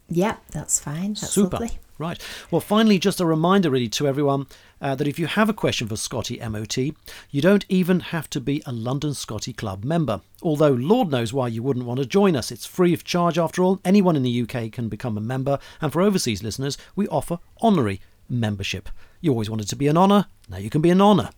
yeah, 0.08 0.36
that's 0.52 0.78
fine. 0.78 1.14
That's 1.14 1.30
Super. 1.30 1.56
lovely. 1.56 1.78
Right. 1.98 2.20
Well, 2.50 2.60
finally, 2.60 2.98
just 2.98 3.20
a 3.20 3.26
reminder 3.26 3.70
really 3.70 3.88
to 3.88 4.06
everyone 4.06 4.46
uh, 4.82 4.94
that 4.96 5.08
if 5.08 5.18
you 5.18 5.26
have 5.26 5.48
a 5.48 5.54
question 5.54 5.88
for 5.88 5.96
Scottie 5.96 6.38
MOT, 6.46 6.76
you 6.76 7.40
don't 7.40 7.64
even 7.70 8.00
have 8.00 8.28
to 8.30 8.40
be 8.40 8.62
a 8.66 8.72
London 8.72 9.14
Scottie 9.14 9.54
Club 9.54 9.82
member. 9.82 10.20
Although, 10.42 10.72
Lord 10.72 11.10
knows 11.10 11.32
why 11.32 11.48
you 11.48 11.62
wouldn't 11.62 11.86
want 11.86 11.98
to 12.00 12.06
join 12.06 12.36
us. 12.36 12.52
It's 12.52 12.66
free 12.66 12.92
of 12.92 13.02
charge 13.02 13.38
after 13.38 13.62
all. 13.62 13.80
Anyone 13.82 14.14
in 14.14 14.22
the 14.22 14.42
UK 14.42 14.70
can 14.70 14.90
become 14.90 15.16
a 15.16 15.22
member. 15.22 15.58
And 15.80 15.90
for 15.90 16.02
overseas 16.02 16.42
listeners, 16.42 16.76
we 16.94 17.08
offer 17.08 17.38
honorary 17.62 18.02
membership. 18.28 18.90
You 19.22 19.30
always 19.30 19.48
wanted 19.48 19.68
to 19.68 19.76
be 19.76 19.88
an 19.88 19.96
honour, 19.96 20.26
now 20.50 20.58
you 20.58 20.68
can 20.68 20.82
be 20.82 20.90
an 20.90 21.00
honour. 21.00 21.30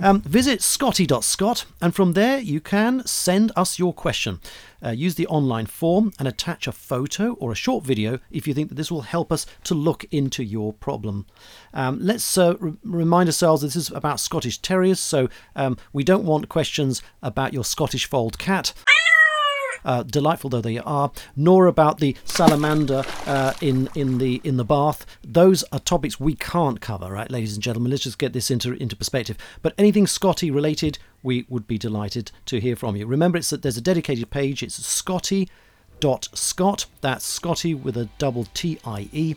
Um, 0.00 0.22
visit 0.22 0.62
scottie.scot 0.62 1.64
and 1.80 1.94
from 1.94 2.12
there 2.12 2.38
you 2.38 2.60
can 2.60 3.06
send 3.06 3.52
us 3.56 3.78
your 3.78 3.92
question. 3.92 4.40
Uh, 4.82 4.90
use 4.90 5.14
the 5.14 5.26
online 5.26 5.66
form 5.66 6.12
and 6.18 6.26
attach 6.26 6.66
a 6.66 6.72
photo 6.72 7.34
or 7.34 7.52
a 7.52 7.54
short 7.56 7.84
video 7.84 8.18
if 8.30 8.48
you 8.48 8.54
think 8.54 8.68
that 8.70 8.76
this 8.76 8.90
will 8.90 9.02
help 9.02 9.30
us 9.30 9.44
to 9.64 9.74
look 9.74 10.04
into 10.10 10.42
your 10.42 10.72
problem. 10.72 11.26
Um, 11.74 11.98
let's 12.00 12.38
uh, 12.38 12.54
re- 12.58 12.72
remind 12.82 13.28
ourselves 13.28 13.60
this 13.62 13.76
is 13.76 13.90
about 13.90 14.20
Scottish 14.20 14.58
Terriers, 14.58 14.98
so 14.98 15.28
um, 15.54 15.76
we 15.92 16.02
don't 16.02 16.24
want 16.24 16.48
questions 16.48 17.02
about 17.22 17.52
your 17.52 17.64
Scottish 17.64 18.06
fold 18.06 18.38
cat 18.38 18.72
uh, 19.84 20.02
delightful 20.02 20.50
though 20.50 20.60
they 20.60 20.78
are, 20.78 21.10
nor 21.36 21.66
about 21.66 21.98
the 21.98 22.16
salamander 22.24 23.04
uh, 23.26 23.52
in 23.60 23.88
in 23.94 24.18
the 24.18 24.40
in 24.44 24.56
the 24.56 24.64
bath. 24.64 25.06
Those 25.22 25.62
are 25.72 25.80
topics 25.80 26.18
we 26.20 26.34
can't 26.34 26.80
cover, 26.80 27.10
right, 27.12 27.30
ladies 27.30 27.54
and 27.54 27.62
gentlemen. 27.62 27.90
Let's 27.90 28.04
just 28.04 28.18
get 28.18 28.32
this 28.32 28.50
into 28.50 28.72
into 28.74 28.96
perspective. 28.96 29.36
But 29.62 29.74
anything 29.78 30.06
Scotty 30.06 30.50
related, 30.50 30.98
we 31.22 31.46
would 31.48 31.66
be 31.66 31.78
delighted 31.78 32.32
to 32.46 32.60
hear 32.60 32.76
from 32.76 32.96
you. 32.96 33.06
Remember, 33.06 33.38
it's 33.38 33.50
that 33.50 33.62
there's 33.62 33.76
a 33.76 33.82
dedicated 33.82 34.30
page. 34.30 34.62
It's 34.62 34.84
Scottie 34.86 35.48
dot 36.00 36.28
Scot. 36.34 36.86
That's 37.00 37.24
Scotty 37.24 37.74
with 37.74 37.96
a 37.96 38.08
double 38.18 38.46
T 38.54 38.78
I 38.84 39.08
E. 39.12 39.34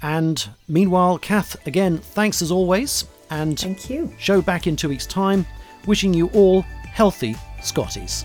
And 0.00 0.48
meanwhile, 0.66 1.18
Kath, 1.18 1.64
again, 1.66 1.98
thanks 1.98 2.42
as 2.42 2.50
always, 2.50 3.04
and 3.30 3.58
Thank 3.58 3.88
you. 3.88 4.12
show 4.18 4.42
back 4.42 4.66
in 4.66 4.74
two 4.74 4.88
weeks' 4.88 5.06
time. 5.06 5.46
Wishing 5.86 6.12
you 6.12 6.28
all 6.28 6.62
healthy 6.62 7.36
Scotties. 7.62 8.24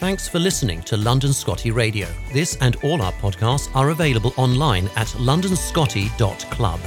Thanks 0.00 0.26
for 0.26 0.38
listening 0.38 0.80
to 0.84 0.96
London 0.96 1.30
Scottie 1.30 1.70
Radio. 1.70 2.08
This 2.32 2.56
and 2.62 2.74
all 2.76 3.02
our 3.02 3.12
podcasts 3.12 3.68
are 3.76 3.90
available 3.90 4.32
online 4.38 4.86
at 4.96 5.08
londonscottie.club. 5.08 6.80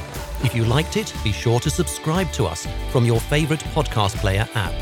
If 0.44 0.56
you 0.56 0.66
liked 0.66 0.98
it, 0.98 1.14
be 1.24 1.32
sure 1.32 1.60
to 1.60 1.70
subscribe 1.70 2.32
to 2.32 2.46
us 2.46 2.68
from 2.90 3.06
your 3.06 3.20
favourite 3.20 3.64
podcast 3.66 4.16
player 4.16 4.50
app. 4.56 4.74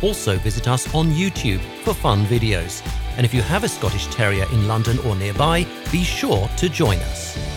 Also 0.00 0.38
visit 0.38 0.66
us 0.66 0.92
on 0.94 1.10
YouTube 1.10 1.60
for 1.82 1.92
fun 1.92 2.24
videos. 2.24 2.82
And 3.18 3.26
if 3.26 3.34
you 3.34 3.42
have 3.42 3.64
a 3.64 3.68
Scottish 3.68 4.06
Terrier 4.06 4.46
in 4.50 4.66
London 4.66 4.98
or 5.00 5.14
nearby, 5.14 5.66
be 5.92 6.04
sure 6.04 6.48
to 6.56 6.70
join 6.70 6.96
us. 7.00 7.53